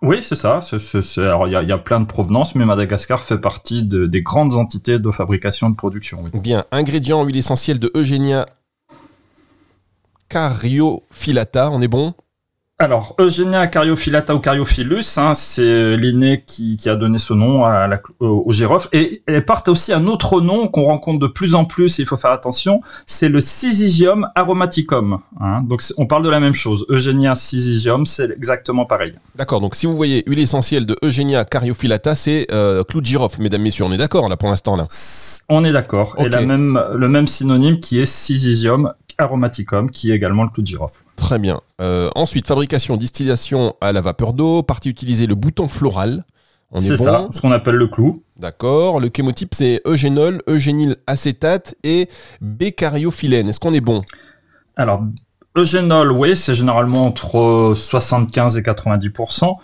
Oui, 0.00 0.22
c'est 0.22 0.36
ça. 0.36 0.60
Il 0.72 1.50
y 1.50 1.72
a, 1.72 1.78
plein 1.78 2.00
de 2.00 2.06
provenances, 2.06 2.54
mais 2.54 2.64
Madagascar 2.64 3.20
fait 3.20 3.38
partie 3.38 3.82
de- 3.82 4.06
des 4.06 4.22
grandes 4.22 4.54
entités 4.54 4.98
de 4.98 5.10
fabrication 5.10 5.70
de 5.70 5.76
production. 5.76 6.22
Bien. 6.34 6.64
Ingrédients 6.70 7.24
huile 7.24 7.36
essentielle 7.36 7.80
de 7.80 7.90
Eugenia 7.96 8.46
Cariophyllata. 10.28 11.70
On 11.70 11.80
est 11.80 11.88
bon? 11.88 12.14
Alors, 12.80 13.16
Eugenia 13.18 13.66
Cariophyllata 13.66 14.36
ou 14.36 14.38
Cariophilus, 14.38 15.02
hein, 15.16 15.34
c'est 15.34 15.96
l'inné 15.96 16.44
qui, 16.46 16.76
qui 16.76 16.88
a 16.88 16.94
donné 16.94 17.18
ce 17.18 17.34
nom 17.34 17.64
à 17.64 17.88
la, 17.88 17.96
cl- 17.96 18.12
au, 18.20 18.44
au 18.46 18.52
girofle. 18.52 18.88
Et 18.92 19.20
elle 19.26 19.44
porte 19.44 19.66
aussi 19.66 19.92
un 19.92 20.06
autre 20.06 20.40
nom 20.40 20.68
qu'on 20.68 20.84
rencontre 20.84 21.18
de 21.18 21.26
plus 21.26 21.56
en 21.56 21.64
plus, 21.64 21.98
et 21.98 22.02
il 22.02 22.06
faut 22.06 22.16
faire 22.16 22.30
attention, 22.30 22.80
c'est 23.04 23.28
le 23.28 23.40
Syzygium 23.40 24.28
aromaticum. 24.36 25.18
hein. 25.40 25.62
Donc, 25.68 25.82
on 25.96 26.06
parle 26.06 26.22
de 26.22 26.28
la 26.28 26.38
même 26.38 26.54
chose. 26.54 26.86
Eugenia 26.88 27.34
Syzygium, 27.34 28.06
c'est 28.06 28.30
exactement 28.30 28.84
pareil. 28.86 29.14
D'accord, 29.34 29.60
donc 29.60 29.74
si 29.74 29.86
vous 29.86 29.96
voyez 29.96 30.22
huile 30.28 30.38
essentielle 30.38 30.86
de 30.86 30.96
Eugenia 31.02 31.44
Cariophyllata, 31.44 32.14
c'est 32.14 32.46
euh, 32.52 32.84
clou 32.84 33.00
de 33.00 33.06
girofle, 33.06 33.42
mesdames, 33.42 33.62
messieurs. 33.62 33.86
On 33.86 33.92
est 33.92 33.96
d'accord 33.98 34.28
là 34.28 34.36
pour 34.36 34.50
l'instant 34.50 34.76
là. 34.76 34.86
On 35.48 35.64
est 35.64 35.72
d'accord. 35.72 36.14
Et 36.18 36.28
la 36.28 36.42
même, 36.42 36.80
le 36.94 37.08
même 37.08 37.26
synonyme 37.26 37.80
qui 37.80 37.98
est 37.98 38.06
Syzygium 38.06 38.92
aromaticum, 39.18 39.90
qui 39.90 40.10
est 40.10 40.14
également 40.14 40.44
le 40.44 40.50
clou 40.50 40.62
de 40.62 40.66
girofle. 40.66 41.02
Très 41.16 41.38
bien. 41.38 41.60
Euh, 41.80 42.10
ensuite, 42.14 42.46
fabrication, 42.46 42.96
distillation 42.96 43.74
à 43.80 43.92
la 43.92 44.00
vapeur 44.00 44.32
d'eau. 44.32 44.62
Partie 44.62 44.88
utilisée, 44.88 45.26
le 45.26 45.34
bouton 45.34 45.68
floral. 45.68 46.24
C'est 46.80 46.96
bon. 46.98 47.04
ça, 47.04 47.28
ce 47.32 47.40
qu'on 47.40 47.50
appelle 47.50 47.76
le 47.76 47.88
clou. 47.88 48.22
D'accord. 48.36 49.00
Le 49.00 49.10
chémotype, 49.14 49.54
c'est 49.54 49.80
eugénol, 49.86 50.42
eugényl 50.46 50.96
acétate 51.06 51.74
et 51.82 52.08
bécariophyllène. 52.40 53.48
Est-ce 53.48 53.58
qu'on 53.58 53.72
est 53.72 53.80
bon? 53.80 54.02
Alors, 54.76 55.02
eugénol, 55.58 56.12
oui, 56.12 56.36
c'est 56.36 56.54
généralement 56.54 57.06
entre 57.06 57.72
75 57.76 58.56
et 58.56 58.62
90%. 58.62 59.56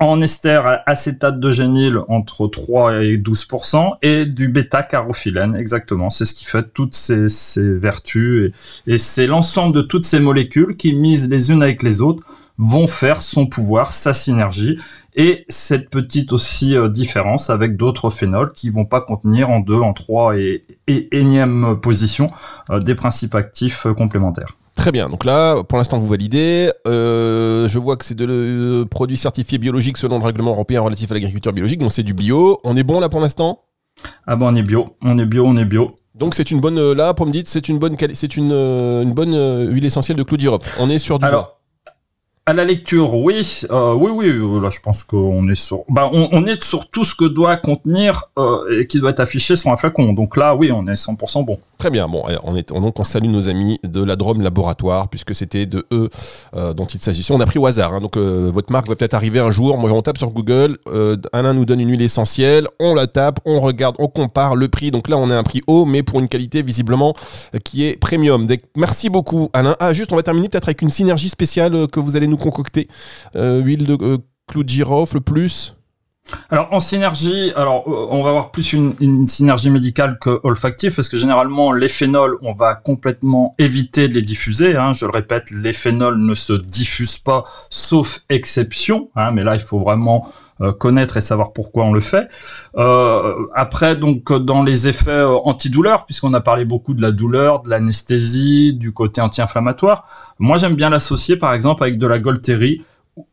En 0.00 0.20
ester, 0.20 0.60
acétate 0.86 1.40
d'eugényle, 1.40 2.00
entre 2.08 2.46
3 2.46 3.02
et 3.02 3.16
12%. 3.16 3.96
Et 4.02 4.26
du 4.26 4.48
bêta-carophylène, 4.48 5.56
exactement. 5.56 6.10
C'est 6.10 6.24
ce 6.24 6.34
qui 6.34 6.44
fait 6.44 6.72
toutes 6.72 6.94
ces, 6.94 7.26
vertus. 7.56 8.52
Et, 8.86 8.98
c'est 8.98 9.26
l'ensemble 9.26 9.74
de 9.74 9.82
toutes 9.82 10.04
ces 10.04 10.20
molécules 10.20 10.76
qui, 10.76 10.94
mises 10.94 11.28
les 11.28 11.50
unes 11.50 11.62
avec 11.62 11.82
les 11.82 12.02
autres, 12.02 12.22
vont 12.58 12.86
faire 12.86 13.22
son 13.22 13.46
pouvoir, 13.46 13.92
sa 13.92 14.12
synergie, 14.12 14.78
et 15.14 15.44
cette 15.48 15.90
petite 15.90 16.32
aussi 16.32 16.76
euh, 16.76 16.88
différence 16.88 17.50
avec 17.50 17.76
d'autres 17.76 18.10
phénols 18.10 18.52
qui 18.52 18.70
vont 18.70 18.84
pas 18.84 19.00
contenir 19.00 19.50
en 19.50 19.60
deux, 19.60 19.80
en 19.80 19.94
trois 19.94 20.38
et, 20.38 20.62
et 20.86 21.18
énième 21.18 21.80
position 21.80 22.30
euh, 22.70 22.78
des 22.78 22.94
principes 22.94 23.34
actifs 23.34 23.86
euh, 23.86 23.94
complémentaires. 23.94 24.54
Très 24.74 24.90
bien. 24.90 25.08
Donc 25.08 25.24
là, 25.24 25.62
pour 25.64 25.78
l'instant, 25.78 25.98
vous 25.98 26.06
validez. 26.06 26.70
Euh, 26.86 27.68
je 27.68 27.78
vois 27.78 27.96
que 27.96 28.04
c'est 28.04 28.14
de 28.14 28.24
le 28.24 28.84
produit 28.84 29.16
certifié 29.16 29.58
biologique 29.58 29.96
selon 29.96 30.18
le 30.18 30.24
règlement 30.24 30.52
européen 30.52 30.80
relatif 30.80 31.10
à 31.10 31.14
l'agriculture 31.14 31.52
biologique. 31.52 31.80
Donc 31.80 31.92
c'est 31.92 32.02
du 32.02 32.14
bio. 32.14 32.58
On 32.64 32.76
est 32.76 32.82
bon 32.82 32.98
là 32.98 33.08
pour 33.08 33.20
l'instant? 33.20 33.60
Ah 34.26 34.36
ben 34.36 34.46
on 34.46 34.54
est 34.54 34.62
bio, 34.62 34.96
on 35.02 35.18
est 35.18 35.26
bio, 35.26 35.44
on 35.46 35.56
est 35.58 35.66
bio. 35.66 35.94
Donc 36.14 36.34
c'est 36.34 36.50
une 36.50 36.60
bonne 36.60 36.78
euh, 36.78 36.94
là 36.94 37.12
pour 37.14 37.26
me 37.26 37.32
dire 37.32 37.42
c'est 37.44 37.68
une 37.68 37.78
bonne 37.78 37.96
c'est 38.14 38.36
une, 38.36 38.50
euh, 38.52 39.02
une 39.02 39.12
bonne 39.12 39.34
euh, 39.34 39.66
huile 39.66 39.84
essentielle 39.84 40.16
de 40.16 40.22
clou 40.22 40.36
de 40.36 40.42
girofle. 40.42 40.74
On 40.80 40.88
est 40.88 40.98
sur 40.98 41.18
du 41.18 41.22
bon. 41.24 41.28
Alors, 41.28 41.58
à 42.44 42.54
la 42.54 42.64
lecture, 42.64 43.14
oui, 43.14 43.62
euh, 43.70 43.94
oui, 43.94 44.10
oui. 44.12 44.26
euh, 44.26 44.60
Là, 44.60 44.68
je 44.70 44.80
pense 44.80 45.04
qu'on 45.04 45.48
est 45.48 45.54
sur, 45.54 45.84
bah, 45.88 46.10
on, 46.12 46.28
on 46.32 46.44
est 46.46 46.60
sur 46.62 46.90
tout 46.90 47.04
ce 47.04 47.14
que 47.14 47.24
doit 47.26 47.56
contenir 47.56 48.24
euh, 48.36 48.80
et 48.80 48.86
qui 48.88 48.98
doit 48.98 49.10
être 49.10 49.20
affiché 49.20 49.54
sur 49.54 49.70
un 49.70 49.76
flacon. 49.76 50.12
Donc 50.12 50.36
là, 50.36 50.56
oui, 50.56 50.72
on 50.72 50.86
est 50.88 50.94
100% 50.94 51.44
bon. 51.44 51.58
Très 51.82 51.90
bien. 51.90 52.06
Bon, 52.06 52.22
eh, 52.30 52.36
on 52.44 52.80
donc 52.80 53.00
on 53.00 53.02
salue 53.02 53.26
nos 53.26 53.48
amis 53.48 53.80
de 53.82 54.04
la 54.04 54.14
Drôme 54.14 54.40
Laboratoire 54.40 55.08
puisque 55.08 55.34
c'était 55.34 55.66
de 55.66 55.84
eux 55.92 56.10
euh, 56.54 56.72
dont 56.74 56.84
il 56.84 57.00
s'agissait. 57.00 57.34
On 57.34 57.40
a 57.40 57.44
pris 57.44 57.58
au 57.58 57.66
hasard. 57.66 57.92
hein. 57.92 58.00
donc 58.00 58.16
euh, 58.16 58.52
votre 58.54 58.70
marque 58.70 58.86
va 58.88 58.94
peut-être 58.94 59.14
arriver 59.14 59.40
un 59.40 59.50
jour. 59.50 59.76
Moi, 59.78 59.90
on 59.90 60.00
tape 60.00 60.16
sur 60.16 60.30
Google. 60.30 60.78
euh, 60.86 61.16
Alain 61.32 61.54
nous 61.54 61.64
donne 61.64 61.80
une 61.80 61.90
huile 61.90 62.02
essentielle. 62.02 62.68
On 62.78 62.94
la 62.94 63.08
tape, 63.08 63.40
on 63.46 63.58
regarde, 63.58 63.96
on 63.98 64.06
compare 64.06 64.54
le 64.54 64.68
prix. 64.68 64.92
Donc 64.92 65.08
là, 65.08 65.18
on 65.18 65.28
a 65.28 65.36
un 65.36 65.42
prix 65.42 65.60
haut, 65.66 65.84
mais 65.84 66.04
pour 66.04 66.20
une 66.20 66.28
qualité 66.28 66.62
visiblement 66.62 67.14
qui 67.64 67.84
est 67.84 67.96
premium. 67.98 68.46
Merci 68.76 69.10
beaucoup, 69.10 69.48
Alain. 69.52 69.74
Ah, 69.80 69.92
juste, 69.92 70.12
on 70.12 70.16
va 70.16 70.22
terminer 70.22 70.48
peut-être 70.48 70.68
avec 70.68 70.82
une 70.82 70.90
synergie 70.90 71.30
spéciale 71.30 71.88
que 71.88 71.98
vous 71.98 72.14
allez 72.14 72.28
nous 72.28 72.36
concocter. 72.36 72.86
Huile 73.34 73.86
de 73.86 74.18
clou 74.46 74.62
de 74.62 74.68
girofle 74.68 75.20
plus. 75.20 75.74
Alors 76.50 76.68
en 76.72 76.80
synergie, 76.80 77.52
alors 77.56 77.84
euh, 77.88 78.06
on 78.10 78.22
va 78.22 78.30
avoir 78.30 78.50
plus 78.52 78.72
une, 78.72 79.26
synergie 79.26 79.70
médicale 79.70 80.18
que 80.20 80.40
olfactive 80.44 80.94
parce 80.94 81.08
que 81.08 81.16
généralement 81.16 81.72
les 81.72 81.88
phénols, 81.88 82.36
on 82.42 82.52
va 82.54 82.74
complètement 82.74 83.54
éviter 83.58 84.08
de 84.08 84.14
les 84.14 84.22
diffuser. 84.22 84.76
hein. 84.76 84.92
Je 84.92 85.04
le 85.04 85.10
répète, 85.10 85.50
les 85.50 85.72
phénols 85.72 86.18
ne 86.18 86.34
se 86.34 86.52
diffusent 86.52 87.18
pas 87.18 87.44
sauf 87.70 88.20
exception. 88.28 89.10
hein, 89.16 89.32
mais 89.32 89.42
là, 89.44 89.54
il 89.54 89.60
faut 89.60 89.80
vraiment 89.80 90.30
euh, 90.60 90.72
connaître 90.72 91.16
et 91.16 91.20
savoir 91.20 91.52
pourquoi 91.52 91.84
on 91.84 91.92
le 91.92 92.00
fait. 92.00 92.28
Euh, 92.76 93.46
après, 93.54 93.96
donc 93.96 94.32
dans 94.32 94.62
les 94.62 94.88
effets 94.88 95.22
antidouleurs, 95.44 96.06
puisqu'on 96.06 96.34
a 96.34 96.40
parlé 96.40 96.64
beaucoup 96.64 96.94
de 96.94 97.02
la 97.02 97.10
douleur, 97.10 97.62
de 97.62 97.70
l'anesthésie, 97.70 98.74
du 98.74 98.92
côté 98.92 99.20
anti-inflammatoire, 99.20 100.06
moi 100.38 100.56
j'aime 100.58 100.74
bien 100.74 100.90
l'associer 100.90 101.36
par 101.36 101.52
exemple 101.52 101.82
avec 101.82 101.98
de 101.98 102.06
la 102.06 102.18
Golterie 102.18 102.82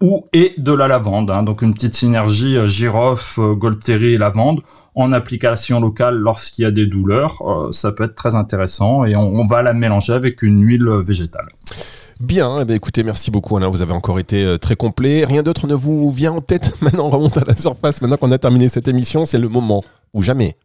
ou 0.02 0.26
et 0.34 0.54
de 0.58 0.74
la 0.74 0.88
lavande. 0.88 1.32
hein. 1.32 1.44
donc 1.44 1.62
une 1.62 1.74
petite 1.74 1.94
synergie 1.94 2.58
euh, 2.58 2.68
girofle, 2.68 3.40
euh, 3.42 3.54
Golterie 3.56 4.14
et 4.14 4.18
lavande 4.18 4.62
en 4.96 5.12
application 5.14 5.80
locale 5.80 6.16
lorsqu'il 6.18 6.64
y 6.64 6.66
a 6.66 6.72
des 6.72 6.86
douleurs. 6.86 7.42
euh, 7.42 7.72
ça 7.72 7.92
peut 7.94 8.04
être 8.04 8.16
très 8.16 8.36
intéressant 8.36 9.06
et 9.06 9.16
on, 9.16 9.22
on 9.36 9.46
va 9.46 9.62
la 9.62 9.74
mélanger 9.74 10.14
avec 10.14 10.42
une 10.42 10.62
huile 10.66 10.90
végétale. 11.06 11.48
Bien, 12.20 12.60
eh 12.62 12.66
bien, 12.66 12.76
écoutez, 12.76 13.04
merci 13.04 13.32
beaucoup 13.32 13.56
Alain, 13.56 13.70
vous 13.70 13.82
avez 13.82 13.94
encore 13.94 14.20
été 14.20 14.58
très 14.60 14.76
complet. 14.76 15.24
Rien 15.24 15.42
d'autre 15.44 15.68
ne 15.68 15.74
vous 15.74 16.12
vient 16.12 16.34
en 16.34 16.42
tête? 16.42 16.76
Maintenant, 16.82 17.06
on 17.06 17.10
remonte 17.12 17.38
à 17.38 17.46
la 17.48 17.56
surface. 17.56 18.02
Maintenant 18.02 18.18
qu'on 18.18 18.32
a 18.32 18.38
terminé 18.38 18.68
cette 18.68 18.90
émission, 18.90 19.26
c'est 19.26 19.40
le 19.40 19.48
moment 19.48 19.82
ou 20.14 20.22
jamais. 20.22 20.58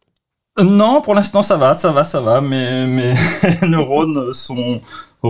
Non, 0.61 1.01
pour 1.01 1.15
l'instant 1.15 1.41
ça 1.41 1.55
va, 1.57 1.73
ça 1.73 1.91
va, 1.93 2.03
ça 2.03 2.19
va. 2.21 2.41
Mes, 2.41 2.85
mes 2.85 3.13
neurones 3.67 4.33
sont 4.33 4.81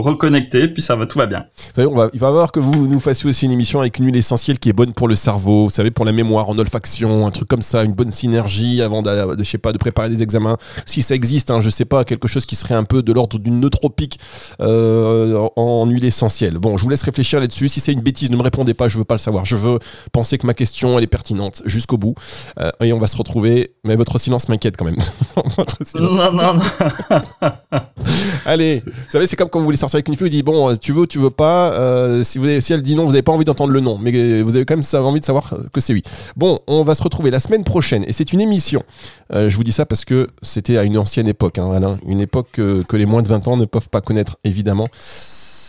reconnectés, 0.01 0.67
puis 0.67 0.81
ça 0.81 0.95
va, 0.95 1.05
tout 1.05 1.17
va 1.17 1.25
bien. 1.25 1.45
Vous 1.57 1.73
savez, 1.75 1.87
on 1.87 1.95
va, 1.95 2.09
il 2.13 2.19
va 2.19 2.27
falloir 2.27 2.51
que 2.51 2.59
vous 2.59 2.87
nous 2.87 2.99
fassiez 2.99 3.29
aussi 3.29 3.45
une 3.45 3.51
émission 3.51 3.79
avec 3.79 3.97
une 3.99 4.05
huile 4.05 4.15
essentielle 4.15 4.59
qui 4.59 4.69
est 4.69 4.73
bonne 4.73 4.93
pour 4.93 5.07
le 5.07 5.15
cerveau, 5.15 5.65
vous 5.65 5.69
savez, 5.69 5.91
pour 5.91 6.05
la 6.05 6.11
mémoire, 6.11 6.49
en 6.49 6.57
olfaction, 6.57 7.25
un 7.25 7.31
truc 7.31 7.47
comme 7.47 7.61
ça, 7.61 7.83
une 7.83 7.93
bonne 7.93 8.11
synergie 8.11 8.81
avant 8.81 9.01
de, 9.01 9.35
de, 9.35 9.43
je 9.43 9.49
sais 9.49 9.57
pas, 9.57 9.73
de 9.73 9.77
préparer 9.77 10.09
des 10.09 10.23
examens. 10.23 10.57
Si 10.85 11.01
ça 11.01 11.15
existe, 11.15 11.51
hein, 11.51 11.61
je 11.61 11.69
sais 11.69 11.85
pas, 11.85 12.03
quelque 12.03 12.27
chose 12.27 12.45
qui 12.45 12.55
serait 12.55 12.75
un 12.75 12.83
peu 12.83 13.03
de 13.03 13.13
l'ordre 13.13 13.39
d'une 13.39 13.59
nootropique 13.59 14.19
euh, 14.61 15.47
en, 15.55 15.61
en 15.61 15.85
huile 15.87 16.05
essentielle. 16.05 16.57
Bon, 16.57 16.77
je 16.77 16.83
vous 16.83 16.89
laisse 16.89 17.03
réfléchir 17.03 17.39
là-dessus. 17.39 17.67
Si 17.67 17.79
c'est 17.79 17.93
une 17.93 18.01
bêtise, 18.01 18.31
ne 18.31 18.37
me 18.37 18.43
répondez 18.43 18.73
pas, 18.73 18.87
je 18.87 18.97
veux 18.97 19.03
pas 19.03 19.15
le 19.15 19.19
savoir. 19.19 19.45
Je 19.45 19.55
veux 19.55 19.79
penser 20.11 20.37
que 20.37 20.47
ma 20.47 20.53
question, 20.53 20.97
elle 20.97 21.03
est 21.03 21.07
pertinente 21.07 21.61
jusqu'au 21.65 21.97
bout. 21.97 22.15
Euh, 22.59 22.71
et 22.81 22.93
on 22.93 22.97
va 22.97 23.07
se 23.07 23.17
retrouver. 23.17 23.75
Mais 23.83 23.95
votre 23.95 24.17
silence 24.17 24.49
m'inquiète 24.49 24.77
quand 24.77 24.85
même. 24.85 24.95
Votre 25.57 25.85
silence. 25.85 26.11
Non, 26.11 26.31
non, 26.31 26.53
non. 26.53 27.51
Allez, 28.45 28.79
vous 28.79 28.91
savez, 29.09 29.27
c'est 29.27 29.35
comme 29.35 29.49
quand 29.49 29.59
vous 29.59 29.65
voulez 29.65 29.77
avec 29.93 30.07
une 30.07 30.15
fille, 30.15 30.25
vous 30.25 30.29
dites 30.29 30.45
bon, 30.45 30.69
euh, 30.69 30.75
tu 30.75 30.93
veux, 30.93 31.05
tu 31.05 31.19
veux 31.19 31.29
pas. 31.29 31.71
euh, 31.73 32.23
si, 32.23 32.37
vous, 32.39 32.47
si 32.61 32.73
elle 32.73 32.81
dit 32.81 32.95
non, 32.95 33.03
vous 33.05 33.11
n'avez 33.11 33.21
pas 33.21 33.31
envie 33.31 33.45
d'entendre 33.45 33.71
le 33.71 33.79
non, 33.79 33.97
mais 33.97 34.41
vous 34.41 34.55
avez 34.55 34.65
quand 34.65 34.75
même 34.75 35.05
envie 35.05 35.19
de 35.19 35.25
savoir 35.25 35.53
que 35.71 35.81
c'est 35.81 35.93
oui. 35.93 36.01
Bon, 36.35 36.59
on 36.67 36.83
va 36.83 36.95
se 36.95 37.03
retrouver 37.03 37.31
la 37.31 37.39
semaine 37.39 37.63
prochaine 37.63 38.03
et 38.07 38.13
c'est 38.13 38.33
une 38.33 38.41
émission. 38.41 38.83
Euh, 39.33 39.49
je 39.49 39.55
vous 39.55 39.63
dis 39.63 39.71
ça 39.71 39.85
parce 39.85 40.05
que 40.05 40.27
c'était 40.41 40.77
à 40.77 40.83
une 40.83 40.97
ancienne 40.97 41.27
époque, 41.27 41.57
hein, 41.57 41.71
Alain, 41.71 41.97
une 42.07 42.21
époque 42.21 42.47
que, 42.53 42.83
que 42.83 42.97
les 42.97 43.05
moins 43.05 43.21
de 43.21 43.27
20 43.27 43.47
ans 43.47 43.57
ne 43.57 43.65
peuvent 43.65 43.89
pas 43.89 44.01
connaître 44.01 44.37
évidemment. 44.43 44.87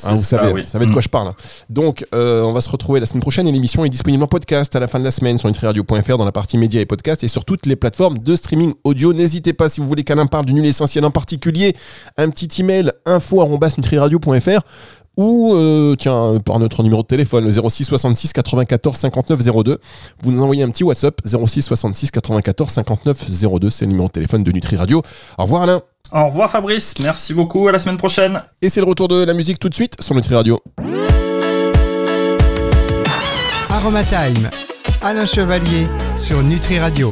Hein, 0.05 0.13
vous 0.17 0.23
ça, 0.23 0.39
savez, 0.39 0.53
oui. 0.53 0.61
vous 0.63 0.67
savez 0.69 0.87
de 0.87 0.91
quoi 0.93 1.01
Mm. 1.01 1.03
je 1.05 1.09
parle. 1.09 1.33
Donc, 1.71 2.05
euh, 2.15 2.43
on 2.43 2.53
va 2.53 2.61
se 2.61 2.69
retrouver 2.69 3.01
la 3.01 3.07
semaine 3.07 3.21
prochaine 3.21 3.47
et 3.47 3.53
l'émission 3.53 3.85
est 3.85 3.89
disponible 3.89 4.23
en 4.23 4.27
podcast 4.27 4.75
à 4.77 4.81
la 4.81 4.89
fin 4.89 4.99
de 4.99 5.05
la 5.05 5.11
semaine 5.11 5.39
sur 5.39 5.49
nutriradio.fr 5.49 6.17
dans 6.19 6.25
la 6.25 6.33
partie 6.33 6.59
médias 6.59 6.81
et 6.81 6.87
podcasts 6.87 7.25
et 7.25 7.29
sur 7.29 7.45
toutes 7.45 7.67
les 7.67 7.77
plateformes 7.77 8.19
de 8.19 8.37
streaming 8.37 8.73
audio. 8.85 9.13
N'hésitez 9.13 9.53
pas, 9.53 9.69
si 9.69 9.81
vous 9.81 9.89
voulez 9.89 10.05
qu'Alain 10.05 10.27
parle 10.27 10.45
d'une 10.47 10.57
huile 10.59 10.67
essentielle 10.67 11.05
en 11.05 11.11
particulier, 11.11 11.75
un 12.17 12.31
petit 12.31 12.49
email 12.61 12.93
info@nutriradio.fr 13.07 14.61
ou 15.19 15.55
euh, 15.55 15.95
tiens 15.97 16.35
par 16.45 16.59
notre 16.59 16.83
numéro 16.83 17.01
de 17.01 17.07
téléphone 17.07 17.47
le 17.47 17.51
06 17.51 17.85
66 17.85 18.35
94 18.35 18.99
59 18.99 19.41
02. 19.65 19.79
Vous 20.23 20.31
nous 20.31 20.43
envoyez 20.43 20.63
un 20.63 20.69
petit 20.69 20.85
WhatsApp 20.85 21.19
06 21.25 21.63
66 21.63 22.11
94 22.11 22.71
59 22.71 23.31
02, 23.59 23.71
c'est 23.71 23.87
le 23.87 23.93
numéro 23.93 24.09
de 24.09 24.13
téléphone 24.13 24.45
de 24.45 24.53
Nutri 24.53 24.77
Radio. 24.77 25.01
Au 25.39 25.45
revoir 25.45 25.63
Alain. 25.63 25.81
Au 26.12 26.27
revoir 26.27 26.51
Fabrice, 26.51 26.95
merci 27.01 27.35
beaucoup, 27.35 27.69
à 27.69 27.73
la 27.73 27.79
semaine 27.79 27.97
prochaine. 27.97 28.40
Et 28.62 28.69
c'est 28.69 28.81
le 28.81 28.87
retour 28.87 29.09
de 29.09 29.25
la 29.25 29.35
musique 29.35 29.59
tout 29.59 29.69
de 29.69 29.75
suite 29.75 29.95
sur 30.01 30.14
Nutri 30.14 30.35
Radio. 30.35 30.61
Aroma 33.69 34.03
Time, 34.05 34.49
Alain 35.03 35.27
Chevalier 35.27 35.87
sur 36.16 36.42
Nutri 36.42 36.79
Radio. 36.79 37.05